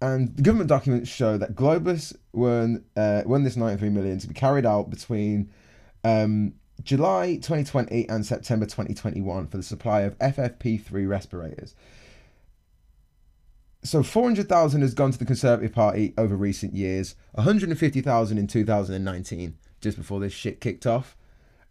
and 0.00 0.34
the 0.34 0.42
government 0.42 0.68
documents 0.68 1.10
show 1.10 1.36
that 1.36 1.54
Globus 1.54 2.16
won 2.32 2.84
uh, 2.96 3.22
won 3.26 3.44
this 3.44 3.56
ninety 3.56 3.78
three 3.78 3.90
million 3.90 4.18
to 4.18 4.26
be 4.26 4.34
carried 4.34 4.64
out 4.64 4.88
between 4.88 5.50
um, 6.04 6.54
July 6.82 7.34
2020 7.34 8.08
and 8.08 8.24
September 8.24 8.66
2021 8.66 9.46
for 9.46 9.56
the 9.56 9.62
supply 9.62 10.00
of 10.00 10.18
FFP3 10.18 11.08
respirators 11.08 11.74
so 13.82 14.02
400,000 14.02 14.82
has 14.82 14.94
gone 14.94 15.10
to 15.10 15.18
the 15.18 15.24
Conservative 15.24 15.72
Party 15.72 16.12
over 16.18 16.36
recent 16.36 16.74
years, 16.74 17.14
150,000 17.32 18.38
in 18.38 18.46
2019, 18.46 19.56
just 19.80 19.96
before 19.96 20.20
this 20.20 20.32
shit 20.32 20.60
kicked 20.60 20.86
off. 20.86 21.16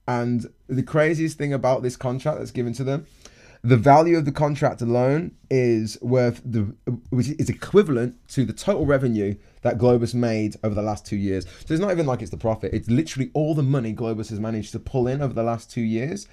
And 0.07 0.47
the 0.67 0.81
craziest 0.81 1.37
thing 1.37 1.53
about 1.53 1.83
this 1.83 1.95
contract 1.95 2.39
that's 2.39 2.51
given 2.51 2.73
to 2.73 2.83
them, 2.83 3.05
the 3.61 3.77
value 3.77 4.17
of 4.17 4.25
the 4.25 4.31
contract 4.31 4.81
alone 4.81 5.31
is 5.49 5.97
worth 6.01 6.41
the 6.45 6.73
which 7.09 7.29
is 7.29 7.49
equivalent 7.49 8.15
to 8.29 8.45
the 8.45 8.53
total 8.53 8.85
revenue 8.85 9.35
that 9.61 9.77
Globus 9.77 10.13
made 10.13 10.55
over 10.63 10.73
the 10.73 10.81
last 10.81 11.05
two 11.05 11.17
years. 11.17 11.45
So 11.65 11.73
it's 11.73 11.81
not 11.81 11.91
even 11.91 12.05
like 12.05 12.21
it's 12.21 12.31
the 12.31 12.37
profit; 12.37 12.73
it's 12.73 12.89
literally 12.89 13.31
all 13.33 13.53
the 13.53 13.63
money 13.63 13.93
Globus 13.93 14.29
has 14.29 14.39
managed 14.39 14.71
to 14.73 14.79
pull 14.79 15.07
in 15.07 15.21
over 15.21 15.33
the 15.33 15.43
last 15.43 15.69
two 15.69 15.81
years 15.81 16.27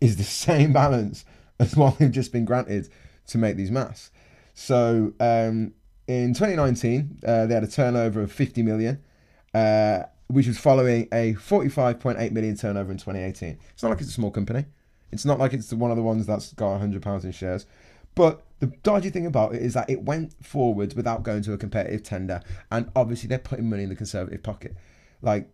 is 0.00 0.16
the 0.16 0.24
same 0.46 0.72
balance 0.72 1.24
as 1.58 1.74
what 1.74 1.98
they've 1.98 2.10
just 2.10 2.32
been 2.32 2.44
granted 2.44 2.88
to 3.28 3.38
make 3.38 3.56
these 3.56 3.70
masks. 3.70 4.10
So 4.54 5.14
um, 5.20 5.72
in 6.06 6.34
2019, 6.34 7.20
uh, 7.26 7.46
they 7.46 7.54
had 7.54 7.64
a 7.64 7.68
turnover 7.68 8.22
of 8.22 8.30
50 8.30 8.62
million, 8.62 9.02
uh, 9.54 10.04
which 10.28 10.46
was 10.46 10.58
following 10.58 11.08
a 11.12 11.34
45.8 11.34 12.30
million 12.32 12.56
turnover 12.56 12.92
in 12.92 12.98
2018. 12.98 13.58
It's 13.72 13.82
not 13.82 13.90
like 13.90 14.00
it's 14.00 14.10
a 14.10 14.12
small 14.12 14.30
company. 14.30 14.66
It's 15.12 15.24
not 15.24 15.38
like 15.38 15.52
it's 15.52 15.72
one 15.72 15.90
of 15.90 15.96
the 15.96 16.02
ones 16.02 16.26
that's 16.26 16.52
got 16.52 16.72
100 16.72 17.02
pounds 17.02 17.24
in 17.24 17.32
shares. 17.32 17.66
But 18.14 18.42
the 18.60 18.66
dodgy 18.66 19.10
thing 19.10 19.26
about 19.26 19.54
it 19.54 19.62
is 19.62 19.74
that 19.74 19.90
it 19.90 20.02
went 20.02 20.34
forwards 20.44 20.94
without 20.94 21.22
going 21.22 21.42
to 21.42 21.52
a 21.52 21.58
competitive 21.58 22.02
tender, 22.02 22.40
and 22.70 22.90
obviously 22.96 23.28
they're 23.28 23.38
putting 23.38 23.68
money 23.68 23.82
in 23.82 23.88
the 23.88 23.96
conservative 23.96 24.42
pocket. 24.42 24.74
Like 25.22 25.50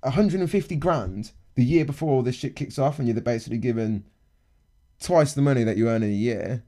150 0.00 0.76
grand 0.76 1.32
the 1.54 1.64
year 1.64 1.84
before 1.84 2.12
all 2.12 2.22
this 2.22 2.36
shit 2.36 2.56
kicks 2.56 2.78
off, 2.78 2.98
and 2.98 3.06
you're 3.06 3.20
basically 3.20 3.58
given 3.58 4.04
twice 5.00 5.32
the 5.32 5.42
money 5.42 5.64
that 5.64 5.76
you 5.76 5.88
earn 5.88 6.02
in 6.02 6.10
a 6.10 6.12
year 6.12 6.64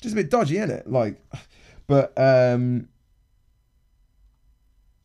just 0.00 0.14
a 0.14 0.16
bit 0.16 0.30
dodgy, 0.30 0.56
isn't 0.56 0.70
it? 0.70 0.90
Like, 0.90 1.22
but 1.86 2.12
um, 2.16 2.88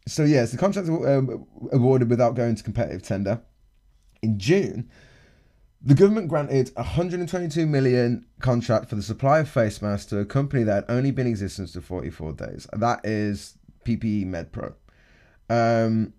so 0.08 0.24
yes, 0.24 0.52
the 0.52 0.58
contract 0.58 0.88
um, 0.88 1.46
awarded 1.72 2.10
without 2.10 2.36
going 2.36 2.56
to 2.56 2.64
competitive 2.64 3.04
tender 3.04 3.42
in 4.22 4.40
June. 4.40 4.90
The 5.88 5.94
government 5.94 6.30
granted 6.30 6.72
a 6.76 6.82
122 6.82 7.68
million 7.68 8.26
contract 8.40 8.90
for 8.90 8.96
the 8.96 9.04
supply 9.04 9.40
of 9.40 9.50
face 9.50 9.84
masks 9.84 10.08
to 10.08 10.18
a 10.18 10.26
company 10.26 10.64
that 10.64 10.74
had 10.74 10.86
only 10.90 11.12
been 11.12 11.28
in 11.28 11.34
existence 11.34 11.74
for 11.74 11.82
44 11.82 12.34
days. 12.34 12.68
That 12.74 13.06
is 13.06 13.56
PPE 13.86 14.26
MedPro. 14.26 14.74
Um, 15.48 16.14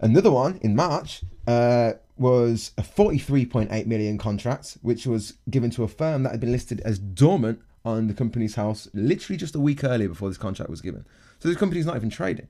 Another 0.00 0.30
one 0.30 0.58
in 0.62 0.74
March 0.74 1.22
uh, 1.46 1.92
was 2.16 2.72
a 2.78 2.82
43.8 2.82 3.86
million 3.86 4.16
contract, 4.16 4.78
which 4.80 5.06
was 5.06 5.34
given 5.50 5.70
to 5.70 5.82
a 5.82 5.88
firm 5.88 6.22
that 6.22 6.30
had 6.30 6.40
been 6.40 6.52
listed 6.52 6.80
as 6.80 6.98
dormant 6.98 7.60
on 7.84 8.06
the 8.06 8.14
Companies 8.14 8.54
House 8.54 8.88
literally 8.94 9.36
just 9.36 9.54
a 9.54 9.60
week 9.60 9.84
earlier 9.84 10.08
before 10.08 10.28
this 10.30 10.38
contract 10.38 10.70
was 10.70 10.80
given. 10.80 11.04
So 11.40 11.48
this 11.48 11.58
company's 11.58 11.84
not 11.84 11.96
even 11.96 12.08
trading. 12.10 12.48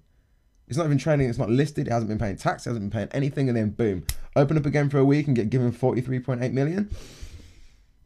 It's 0.73 0.79
not 0.79 0.87
even 0.87 0.97
trading, 0.97 1.29
it's 1.29 1.39
not 1.39 1.51
listed, 1.51 1.87
it 1.87 1.91
hasn't 1.91 2.09
been 2.09 2.19
paying 2.19 2.37
tax, 2.37 2.67
it 2.67 2.71
hasn't 2.71 2.91
been 2.91 2.99
paying 2.99 3.11
anything, 3.13 3.51
and 3.51 3.59
then 3.59 3.69
boom, 3.69 4.07
open 4.35 4.57
up 4.57 4.65
again 4.65 4.89
for 4.89 4.97
a 4.97 5.05
week 5.05 5.27
and 5.27 5.37
get 5.37 5.51
given 5.51 5.71
43.8 5.71 6.51
million. 6.53 6.89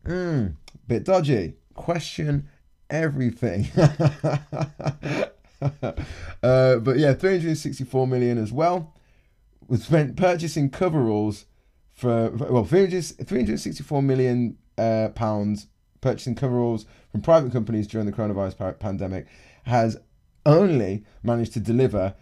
Hmm, 0.05 0.47
bit 0.89 1.05
dodgy. 1.05 1.55
Question 1.75 2.49
everything. 2.91 3.69
uh, 3.77 5.29
but 5.61 6.99
yeah, 6.99 7.15
364 7.15 8.09
million 8.09 8.37
as 8.37 8.53
well 8.53 8.93
was 9.69 9.85
spent 9.85 10.17
purchasing 10.17 10.69
coveralls 10.69 11.47
for 11.93 12.31
well 12.31 12.65
300, 12.65 13.29
364 13.29 14.03
million 14.03 14.59
uh, 14.77 15.11
pounds 15.15 15.69
purchasing 16.01 16.35
coveralls 16.35 16.85
from 17.13 17.23
private 17.23 17.53
companies 17.53 17.87
during 17.87 18.07
the 18.07 18.13
coronavirus 18.13 18.77
pandemic 18.81 19.29
has 19.67 19.97
only 20.45 21.05
managed 21.23 21.53
to 21.53 21.61
deliver 21.61 22.15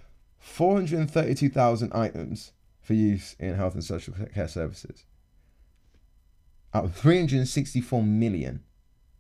432,000 0.45 1.91
items 1.95 2.53
for 2.83 2.93
use 2.93 3.35
in 3.41 3.55
health 3.55 3.73
and 3.73 3.83
social 3.83 4.15
care 4.35 4.47
services. 4.47 5.07
Out 6.75 6.85
of 6.85 6.95
364 6.95 8.03
million 8.03 8.63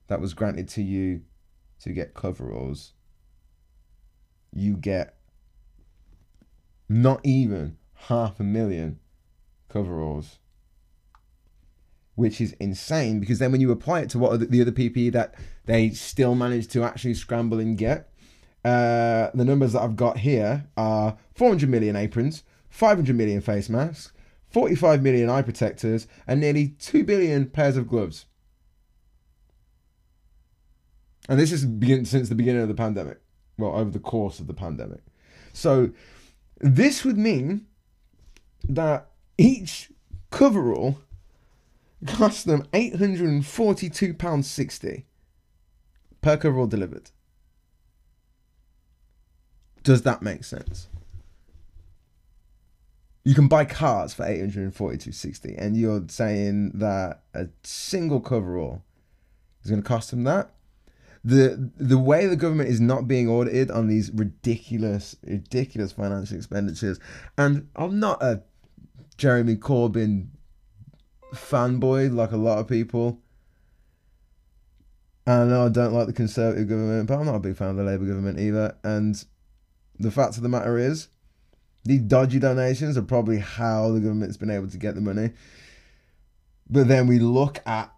that 0.08 0.20
was 0.20 0.34
granted 0.34 0.68
to 0.68 0.82
you 0.82 1.22
to 1.80 1.92
get 1.92 2.12
coveralls, 2.12 2.92
you 4.52 4.76
get 4.76 5.16
not 6.90 7.20
even 7.24 7.78
half 7.94 8.38
a 8.38 8.44
million 8.44 9.00
coveralls 9.70 10.38
which 12.16 12.40
is 12.40 12.52
insane 12.60 13.18
because 13.18 13.38
then 13.38 13.50
when 13.50 13.62
you 13.62 13.72
apply 13.72 14.00
it 14.00 14.10
to 14.10 14.18
what 14.18 14.50
the 14.50 14.60
other 14.60 14.70
PPE 14.70 15.10
that 15.12 15.34
they 15.64 15.88
still 15.88 16.34
managed 16.34 16.70
to 16.70 16.84
actually 16.84 17.14
scramble 17.14 17.58
and 17.58 17.76
get, 17.78 18.12
uh, 18.64 19.30
the 19.34 19.44
numbers 19.44 19.72
that 19.72 19.82
I've 19.82 19.96
got 19.96 20.18
here 20.18 20.66
are 20.76 21.16
400 21.34 21.68
million 21.68 21.96
aprons, 21.96 22.44
500 22.70 23.14
million 23.14 23.40
face 23.40 23.68
masks, 23.68 24.12
45 24.50 25.02
million 25.02 25.28
eye 25.28 25.42
protectors, 25.42 26.06
and 26.26 26.40
nearly 26.40 26.68
2 26.68 27.04
billion 27.04 27.46
pairs 27.46 27.76
of 27.76 27.88
gloves. 27.88 28.26
And 31.28 31.38
this 31.38 31.52
is 31.52 31.66
begin- 31.66 32.04
since 32.04 32.28
the 32.28 32.34
beginning 32.34 32.62
of 32.62 32.68
the 32.68 32.74
pandemic. 32.74 33.20
Well, 33.58 33.76
over 33.76 33.90
the 33.90 33.98
course 33.98 34.40
of 34.40 34.46
the 34.46 34.54
pandemic. 34.54 35.00
So 35.52 35.90
this 36.58 37.04
would 37.04 37.18
mean 37.18 37.66
that 38.68 39.10
each 39.38 39.92
coverall 40.30 40.98
cost 42.06 42.46
them 42.46 42.62
£842.60 42.72 45.04
per 46.20 46.36
coverall 46.36 46.66
delivered. 46.66 47.10
Does 49.84 50.02
that 50.02 50.22
make 50.22 50.42
sense? 50.42 50.88
You 53.22 53.34
can 53.34 53.48
buy 53.48 53.64
cars 53.64 54.12
for 54.12 54.24
842.60 54.24 55.54
and 55.56 55.76
you're 55.76 56.04
saying 56.08 56.72
that 56.74 57.22
a 57.32 57.48
single 57.62 58.20
coverall 58.20 58.82
is 59.62 59.70
going 59.70 59.82
to 59.82 59.88
cost 59.88 60.10
them 60.10 60.24
that? 60.24 60.50
The 61.26 61.70
the 61.78 61.96
way 61.96 62.26
the 62.26 62.36
government 62.36 62.68
is 62.68 62.82
not 62.82 63.08
being 63.08 63.30
audited 63.30 63.70
on 63.70 63.86
these 63.86 64.10
ridiculous 64.10 65.16
ridiculous 65.22 65.92
financial 65.92 66.36
expenditures 66.36 67.00
and 67.38 67.68
I'm 67.76 67.98
not 67.98 68.22
a 68.22 68.42
Jeremy 69.16 69.56
Corbyn 69.56 70.26
fanboy 71.34 72.14
like 72.14 72.32
a 72.32 72.36
lot 72.36 72.58
of 72.58 72.68
people. 72.68 73.20
And 75.26 75.54
I 75.54 75.68
don't 75.70 75.94
like 75.94 76.06
the 76.06 76.12
Conservative 76.12 76.68
government, 76.68 77.08
but 77.08 77.18
I'm 77.18 77.26
not 77.26 77.36
a 77.36 77.40
big 77.40 77.56
fan 77.56 77.70
of 77.70 77.76
the 77.76 77.84
Labour 77.84 78.04
government 78.04 78.38
either. 78.38 78.76
And 78.84 79.24
the 79.98 80.10
fact 80.10 80.36
of 80.36 80.42
the 80.42 80.48
matter 80.48 80.78
is, 80.78 81.08
these 81.84 82.00
dodgy 82.00 82.38
donations 82.38 82.96
are 82.96 83.02
probably 83.02 83.38
how 83.38 83.90
the 83.92 84.00
government's 84.00 84.36
been 84.36 84.50
able 84.50 84.68
to 84.68 84.78
get 84.78 84.94
the 84.94 85.00
money. 85.00 85.30
But 86.68 86.88
then 86.88 87.06
we 87.06 87.18
look 87.18 87.60
at 87.66 87.92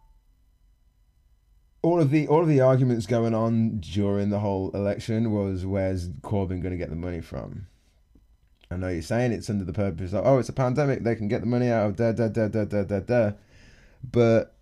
all 1.82 2.00
of 2.00 2.10
the 2.10 2.26
all 2.26 2.42
of 2.42 2.48
the 2.48 2.60
arguments 2.60 3.06
going 3.06 3.32
on 3.32 3.78
during 3.78 4.30
the 4.30 4.40
whole 4.40 4.70
election 4.72 5.30
was 5.30 5.64
where's 5.64 6.08
Corbyn 6.08 6.60
going 6.60 6.72
to 6.72 6.76
get 6.76 6.90
the 6.90 6.96
money 6.96 7.20
from? 7.20 7.68
I 8.68 8.76
know 8.76 8.88
you're 8.88 9.02
saying 9.02 9.30
it's 9.30 9.48
under 9.48 9.64
the 9.64 9.72
purpose 9.72 10.12
of 10.12 10.26
oh 10.26 10.38
it's 10.38 10.48
a 10.48 10.52
pandemic 10.52 11.04
they 11.04 11.14
can 11.14 11.28
get 11.28 11.42
the 11.42 11.46
money 11.46 11.70
out 11.70 11.86
of 11.86 11.96
da 11.96 12.10
da 12.10 12.26
da 12.26 12.48
da 12.48 12.64
da 12.64 12.82
da 12.82 13.00
da, 13.00 13.32
but 14.10 14.55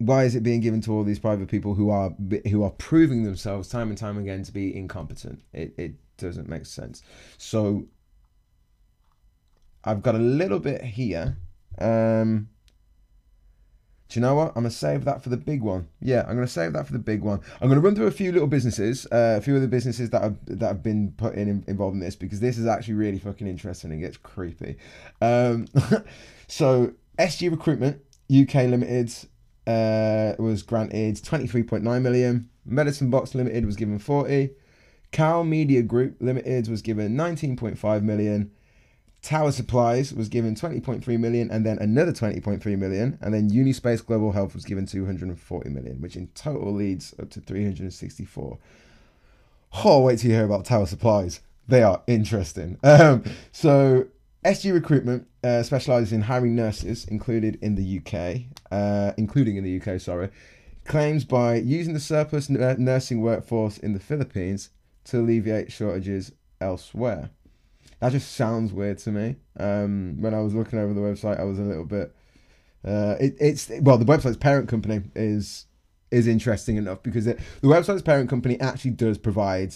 why 0.00 0.24
is 0.24 0.34
it 0.34 0.42
being 0.42 0.60
given 0.60 0.80
to 0.80 0.92
all 0.92 1.04
these 1.04 1.18
private 1.18 1.48
people 1.48 1.74
who 1.74 1.90
are 1.90 2.10
who 2.48 2.62
are 2.62 2.70
proving 2.70 3.22
themselves 3.22 3.68
time 3.68 3.90
and 3.90 3.98
time 3.98 4.16
again 4.16 4.42
to 4.42 4.52
be 4.52 4.74
incompetent? 4.74 5.42
It 5.52 5.74
it 5.76 5.92
doesn't 6.16 6.48
make 6.48 6.64
sense. 6.64 7.02
So 7.36 7.84
I've 9.84 10.02
got 10.02 10.14
a 10.14 10.18
little 10.18 10.58
bit 10.58 10.82
here. 10.82 11.36
Um, 11.78 12.48
do 14.08 14.18
you 14.18 14.22
know 14.22 14.34
what? 14.34 14.48
I'm 14.48 14.62
gonna 14.62 14.70
save 14.70 15.04
that 15.04 15.22
for 15.22 15.28
the 15.28 15.36
big 15.36 15.60
one. 15.60 15.88
Yeah, 16.00 16.22
I'm 16.26 16.34
gonna 16.34 16.48
save 16.48 16.72
that 16.72 16.86
for 16.86 16.94
the 16.94 16.98
big 16.98 17.20
one. 17.20 17.40
I'm 17.60 17.68
gonna 17.68 17.82
run 17.82 17.94
through 17.94 18.06
a 18.06 18.10
few 18.10 18.32
little 18.32 18.48
businesses, 18.48 19.06
uh, 19.12 19.36
a 19.36 19.42
few 19.42 19.54
of 19.54 19.60
the 19.60 19.68
businesses 19.68 20.08
that 20.10 20.22
have 20.22 20.38
that 20.46 20.66
have 20.66 20.82
been 20.82 21.12
put 21.12 21.34
in 21.34 21.62
involved 21.68 21.94
in 21.94 22.00
this 22.00 22.16
because 22.16 22.40
this 22.40 22.56
is 22.56 22.66
actually 22.66 22.94
really 22.94 23.18
fucking 23.18 23.46
interesting 23.46 23.92
and 23.92 24.00
gets 24.00 24.16
creepy. 24.16 24.76
Um, 25.20 25.66
so 26.48 26.94
SG 27.18 27.50
Recruitment 27.50 28.00
UK 28.30 28.54
Limited 28.54 29.12
uh, 29.66 30.34
was 30.38 30.62
granted 30.62 31.16
23.9 31.16 32.02
million. 32.02 32.48
Medicine 32.64 33.10
Box 33.10 33.34
Limited 33.34 33.66
was 33.66 33.76
given 33.76 33.98
40. 33.98 34.50
Cal 35.12 35.44
Media 35.44 35.82
Group 35.82 36.16
Limited 36.20 36.68
was 36.68 36.82
given 36.82 37.16
19.5 37.16 38.02
million. 38.02 38.50
Tower 39.22 39.52
Supplies 39.52 40.14
was 40.14 40.28
given 40.28 40.54
20.3 40.54 41.06
million 41.18 41.50
and 41.50 41.66
then 41.66 41.78
another 41.78 42.12
20.3 42.12 42.78
million 42.78 43.18
and 43.20 43.34
then 43.34 43.50
Unispace 43.50 44.00
Global 44.00 44.32
Health 44.32 44.54
was 44.54 44.64
given 44.64 44.86
240 44.86 45.68
million 45.68 46.00
which 46.00 46.16
in 46.16 46.28
total 46.28 46.72
leads 46.72 47.14
up 47.20 47.28
to 47.30 47.40
364. 47.40 48.58
Oh, 49.84 50.02
wait 50.02 50.18
till 50.18 50.30
you 50.30 50.36
hear 50.36 50.46
about 50.46 50.64
Tower 50.64 50.86
Supplies. 50.86 51.40
They 51.68 51.82
are 51.82 52.02
interesting. 52.06 52.78
Um, 52.84 53.24
so 53.52 54.06
SG 54.44 54.72
Recruitment 54.72 55.26
uh, 55.44 55.62
specializes 55.62 56.12
in 56.12 56.22
hiring 56.22 56.56
nurses 56.56 57.04
included 57.04 57.58
in 57.60 57.74
the 57.74 57.98
UK, 57.98 58.42
uh, 58.70 59.12
including 59.18 59.56
in 59.56 59.64
the 59.64 59.80
UK, 59.80 60.00
sorry, 60.00 60.30
claims 60.86 61.24
by 61.24 61.56
using 61.56 61.92
the 61.92 62.00
surplus 62.00 62.48
nursing 62.48 63.20
workforce 63.20 63.76
in 63.76 63.92
the 63.92 64.00
Philippines 64.00 64.70
to 65.04 65.20
alleviate 65.20 65.70
shortages 65.70 66.32
elsewhere. 66.60 67.30
That 68.00 68.12
just 68.12 68.32
sounds 68.32 68.72
weird 68.72 68.98
to 68.98 69.12
me. 69.12 69.36
Um, 69.58 70.16
when 70.20 70.32
I 70.32 70.40
was 70.40 70.54
looking 70.54 70.78
over 70.78 70.94
the 70.94 71.02
website, 71.02 71.38
I 71.38 71.44
was 71.44 71.58
a 71.58 71.62
little 71.62 71.84
bit. 71.84 72.14
Uh, 72.82 73.16
it, 73.20 73.36
it's 73.38 73.70
well, 73.82 73.98
the 73.98 74.06
website's 74.06 74.38
parent 74.38 74.68
company 74.68 75.02
is 75.14 75.66
is 76.10 76.26
interesting 76.26 76.76
enough 76.76 77.02
because 77.02 77.26
it, 77.26 77.38
the 77.60 77.68
website's 77.68 78.02
parent 78.02 78.30
company 78.30 78.58
actually 78.58 78.92
does 78.92 79.18
provide 79.18 79.74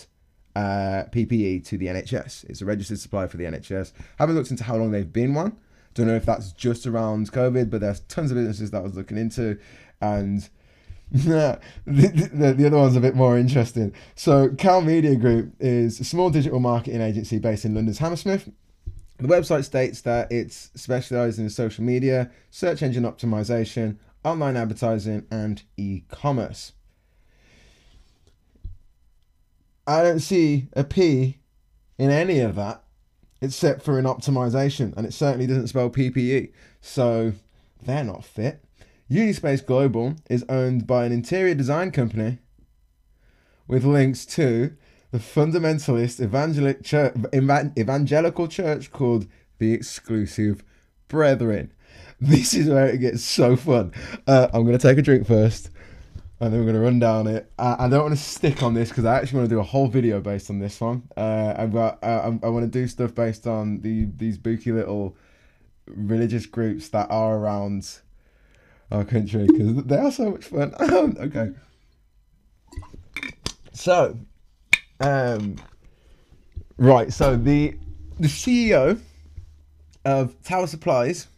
uh, 0.54 1.04
PPE 1.10 1.64
to 1.66 1.78
the 1.78 1.86
NHS. 1.86 2.44
It's 2.48 2.60
a 2.60 2.64
registered 2.64 2.98
supplier 2.98 3.28
for 3.28 3.36
the 3.36 3.44
NHS. 3.44 3.92
haven't 4.18 4.34
looked 4.34 4.50
into 4.50 4.64
how 4.64 4.76
long 4.76 4.90
they've 4.90 5.12
been 5.12 5.34
one. 5.34 5.56
Don't 5.94 6.06
know 6.06 6.16
if 6.16 6.26
that's 6.26 6.52
just 6.52 6.86
around 6.86 7.30
COVID, 7.30 7.70
but 7.70 7.80
there's 7.80 8.00
tons 8.00 8.30
of 8.30 8.36
businesses 8.36 8.70
that 8.72 8.78
I 8.78 8.80
was 8.80 8.96
looking 8.96 9.16
into, 9.16 9.58
and 10.00 10.48
the, 11.12 11.60
the, 11.86 12.54
the 12.56 12.66
other 12.66 12.76
one's 12.76 12.96
a 12.96 13.00
bit 13.00 13.14
more 13.14 13.38
interesting. 13.38 13.92
So, 14.16 14.48
Cal 14.58 14.80
Media 14.80 15.14
Group 15.14 15.54
is 15.60 16.00
a 16.00 16.04
small 16.04 16.30
digital 16.30 16.58
marketing 16.58 17.00
agency 17.00 17.38
based 17.38 17.64
in 17.64 17.74
London's 17.74 17.98
Hammersmith. 17.98 18.50
The 19.18 19.28
website 19.28 19.64
states 19.64 20.00
that 20.00 20.32
it's 20.32 20.72
specialized 20.74 21.38
in 21.38 21.48
social 21.48 21.84
media, 21.84 22.32
search 22.50 22.82
engine 22.82 23.04
optimization, 23.04 23.98
online 24.24 24.56
advertising, 24.56 25.26
and 25.30 25.62
e 25.76 26.02
I 29.86 30.02
don't 30.02 30.20
see 30.20 30.68
a 30.72 30.84
P 30.84 31.38
in 31.98 32.10
any 32.10 32.40
of 32.40 32.54
that 32.56 32.82
except 33.40 33.82
for 33.82 33.98
an 33.98 34.06
optimization, 34.06 34.96
and 34.96 35.06
it 35.06 35.12
certainly 35.12 35.46
doesn't 35.46 35.68
spell 35.68 35.90
PPE. 35.90 36.50
So 36.80 37.34
they're 37.82 38.04
not 38.04 38.24
fit. 38.24 38.64
Unispace 39.08 39.60
Global 39.60 40.16
is 40.30 40.44
owned 40.48 40.86
by 40.86 41.04
an 41.04 41.12
interior 41.12 41.54
design 41.54 41.90
company 41.90 42.38
with 43.68 43.84
links 43.84 44.24
to 44.26 44.74
the 45.10 45.18
fundamentalist 45.18 46.20
evangelic 46.20 46.82
church, 46.82 47.14
evangelical 47.78 48.48
church 48.48 48.90
called 48.90 49.26
the 49.58 49.72
Exclusive 49.72 50.64
Brethren. 51.08 51.70
This 52.20 52.54
is 52.54 52.68
where 52.68 52.86
it 52.86 52.98
gets 52.98 53.24
so 53.24 53.56
fun. 53.56 53.92
Uh, 54.26 54.48
I'm 54.54 54.64
going 54.64 54.78
to 54.78 54.82
take 54.82 54.96
a 54.96 55.02
drink 55.02 55.26
first 55.26 55.68
and 56.40 56.52
then 56.52 56.60
we're 56.60 56.72
going 56.72 56.74
to 56.74 56.80
run 56.80 56.98
down 56.98 57.26
it. 57.26 57.50
I, 57.58 57.86
I 57.86 57.88
don't 57.88 58.02
want 58.02 58.16
to 58.16 58.22
stick 58.22 58.62
on 58.62 58.74
this 58.74 58.88
because 58.88 59.04
I 59.04 59.16
actually 59.16 59.38
want 59.38 59.50
to 59.50 59.54
do 59.54 59.60
a 59.60 59.64
whole 59.64 59.86
video 59.86 60.20
based 60.20 60.50
on 60.50 60.58
this 60.58 60.80
one. 60.80 61.08
Uh, 61.16 61.54
I've 61.56 61.72
got, 61.72 62.02
uh, 62.02 62.32
I, 62.42 62.46
I 62.46 62.48
want 62.50 62.64
to 62.64 62.78
do 62.78 62.86
stuff 62.88 63.14
based 63.14 63.46
on 63.46 63.80
the 63.80 64.06
these 64.16 64.38
booky 64.38 64.72
little 64.72 65.16
religious 65.86 66.46
groups 66.46 66.88
that 66.88 67.10
are 67.10 67.36
around 67.36 67.98
our 68.90 69.04
country 69.04 69.46
because 69.46 69.84
they 69.84 69.96
are 69.96 70.10
so 70.10 70.30
much 70.30 70.44
fun. 70.44 70.74
okay. 71.20 71.50
So, 73.72 74.18
um, 75.00 75.56
right. 76.76 77.12
So 77.12 77.36
the 77.36 77.76
the 78.18 78.28
CEO 78.28 79.00
of 80.04 80.42
Tower 80.42 80.66
Supplies 80.66 81.28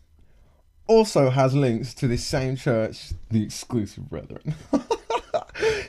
also 0.87 1.31
has 1.31 1.55
links 1.55 1.95
to 1.95 2.09
this 2.09 2.25
same 2.25 2.57
church, 2.57 3.13
the 3.31 3.43
Exclusive 3.43 4.09
Brethren. 4.09 4.55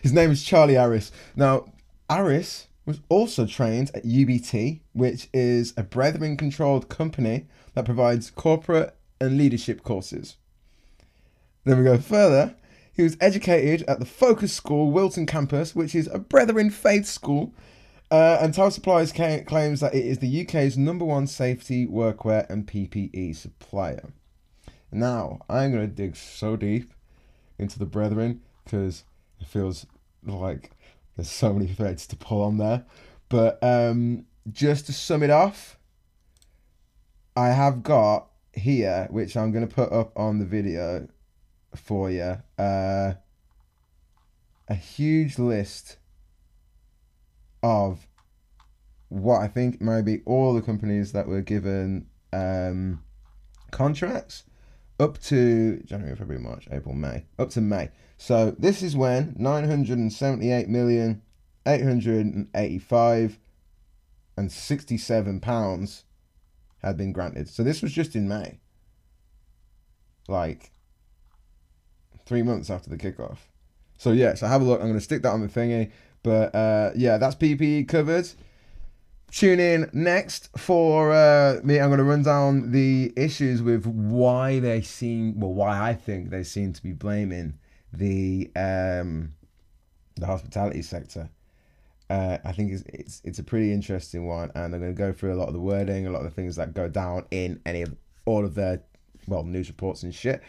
His 0.02 0.14
name 0.14 0.32
is 0.32 0.44
Charlie 0.44 0.76
Harris. 0.76 1.12
Now, 1.36 1.66
Harris 2.10 2.68
was 2.86 3.02
also 3.10 3.46
trained 3.46 3.92
at 3.94 4.06
UBT, 4.06 4.80
which 4.94 5.28
is 5.34 5.74
a 5.76 5.84
Brethren 5.84 6.38
controlled 6.38 6.90
company 6.90 7.48
that 7.74 7.86
provides 7.86 8.32
corporate 8.32 8.96
and 9.20 9.38
leadership 9.38 9.84
courses. 9.84 10.38
Then 11.66 11.80
we 11.80 11.84
go 11.84 11.98
further. 11.98 12.56
He 12.94 13.04
was 13.04 13.18
educated 13.20 13.88
at 13.88 14.00
the 14.00 14.06
Focus 14.06 14.54
School 14.54 14.92
Wilton 14.92 15.26
campus, 15.26 15.76
which 15.76 15.94
is 15.94 16.08
a 16.08 16.18
Brethren 16.18 16.70
faith 16.70 17.06
school. 17.06 17.54
Uh, 18.10 18.38
and 18.42 18.54
Tower 18.54 18.72
Supplies 18.72 19.12
ca- 19.12 19.44
claims 19.44 19.82
that 19.82 19.94
it 19.94 20.06
is 20.06 20.20
the 20.20 20.42
UK's 20.42 20.78
number 20.78 21.04
one 21.04 21.28
safety 21.28 21.86
workwear 21.86 22.50
and 22.50 22.66
PPE 22.66 23.36
supplier. 23.36 24.14
Now, 24.92 25.40
I'm 25.50 25.74
going 25.74 25.88
to 25.88 25.94
dig 25.94 26.16
so 26.16 26.56
deep 26.56 26.94
into 27.60 27.78
the 27.78 27.86
Brethren 27.86 28.42
because 28.64 29.04
it 29.40 29.48
feels 29.48 29.86
like 30.24 30.72
there's 31.16 31.30
so 31.30 31.54
many 31.54 31.68
threads 31.68 32.08
to 32.08 32.16
pull 32.16 32.42
on 32.42 32.58
there. 32.58 32.86
But 33.30 33.62
um, 33.62 34.26
just 34.52 34.86
to 34.86 34.94
sum 34.94 35.24
it 35.24 35.30
off, 35.30 35.78
I 37.36 37.50
have 37.50 37.84
got 37.84 38.28
here, 38.54 39.08
which 39.10 39.36
I'm 39.38 39.52
going 39.52 39.68
to 39.68 39.74
put 39.74 39.92
up 39.92 40.12
on 40.18 40.40
the 40.40 40.46
video 40.46 41.08
for 41.76 42.10
you, 42.10 42.38
uh, 42.58 43.14
a 44.68 44.74
huge 44.74 45.38
list 45.38 45.98
of 47.62 48.08
what 49.10 49.42
I 49.42 49.48
think 49.48 49.82
maybe 49.82 50.22
all 50.26 50.54
the 50.54 50.62
companies 50.62 51.12
that 51.14 51.28
were 51.28 51.42
given 51.42 52.08
um, 52.34 53.04
contracts 53.72 54.44
up 55.00 55.20
to 55.22 55.78
January, 55.86 56.16
February, 56.16 56.44
March, 56.44 56.68
April, 56.72 56.96
May, 56.96 57.26
up 57.38 57.50
to 57.52 57.62
May. 57.62 57.90
So 58.18 58.52
this 58.58 58.82
is 58.82 58.96
when 58.96 59.36
978 59.38 60.68
million, 60.68 61.22
885 61.66 63.40
and 64.38 64.52
67 64.52 65.40
pounds 65.40 66.04
had 66.82 66.98
been 66.98 67.12
granted. 67.12 67.50
So 67.50 67.64
this 67.64 67.82
was 67.82 67.92
just 67.92 68.16
in 68.16 68.28
May. 68.28 68.60
Like 70.28 70.72
three 72.26 72.44
months 72.44 72.70
after 72.70 72.90
the 72.90 72.98
kickoff. 72.98 73.38
So 73.98 74.12
yeah, 74.12 74.36
so 74.36 74.48
have 74.48 74.62
a 74.62 74.66
look. 74.66 74.82
I'm 74.82 74.88
gonna 74.88 75.02
stick 75.02 75.22
that 75.24 75.32
on 75.32 75.42
the 75.42 75.48
thingy. 75.48 75.92
But 76.24 76.54
uh, 76.54 76.92
yeah, 76.96 77.18
that's 77.18 77.36
PPE 77.36 77.88
covered. 77.88 78.30
Tune 79.32 79.60
in 79.60 79.90
next 79.94 80.50
for 80.58 81.12
uh, 81.12 81.60
me. 81.64 81.80
I'm 81.80 81.90
going 81.90 81.98
to 81.98 82.04
run 82.04 82.24
down 82.24 82.72
the 82.72 83.12
issues 83.18 83.62
with 83.62 83.86
why 83.86 84.60
they 84.60 84.82
seem, 84.82 85.40
well, 85.40 85.54
why 85.54 85.90
I 85.90 85.94
think 85.94 86.30
they 86.30 86.44
seem 86.44 86.72
to 86.74 86.82
be 86.82 86.94
blaming 86.94 87.56
the 87.92 88.50
um, 88.56 89.34
the 90.16 90.26
hospitality 90.26 90.82
sector. 90.82 91.30
Uh, 92.10 92.38
I 92.46 92.54
think 92.54 92.72
it's, 92.72 92.84
it's 92.88 93.22
it's 93.26 93.40
a 93.40 93.44
pretty 93.44 93.74
interesting 93.74 94.28
one, 94.28 94.50
and 94.56 94.74
I'm 94.74 94.80
going 94.80 94.96
to 94.96 94.98
go 94.98 95.12
through 95.12 95.34
a 95.34 95.36
lot 95.36 95.48
of 95.48 95.54
the 95.54 95.60
wording, 95.60 96.08
a 96.08 96.10
lot 96.10 96.20
of 96.20 96.26
the 96.26 96.32
things 96.32 96.56
that 96.56 96.74
go 96.74 96.88
down 96.88 97.26
in 97.30 97.60
any 97.66 97.82
of 97.82 97.96
all 98.26 98.46
of 98.46 98.56
their 98.56 98.82
well 99.28 99.44
news 99.44 99.68
reports 99.68 100.04
and 100.04 100.16
shit. 100.16 100.42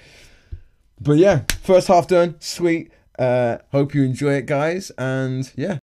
But 1.00 1.18
yeah, 1.18 1.42
first 1.62 1.88
half 1.88 2.06
done, 2.06 2.36
sweet. 2.38 2.92
Uh, 3.18 3.58
hope 3.72 3.94
you 3.94 4.04
enjoy 4.04 4.34
it, 4.34 4.46
guys, 4.46 4.90
and 4.96 5.50
yeah, 5.56 5.78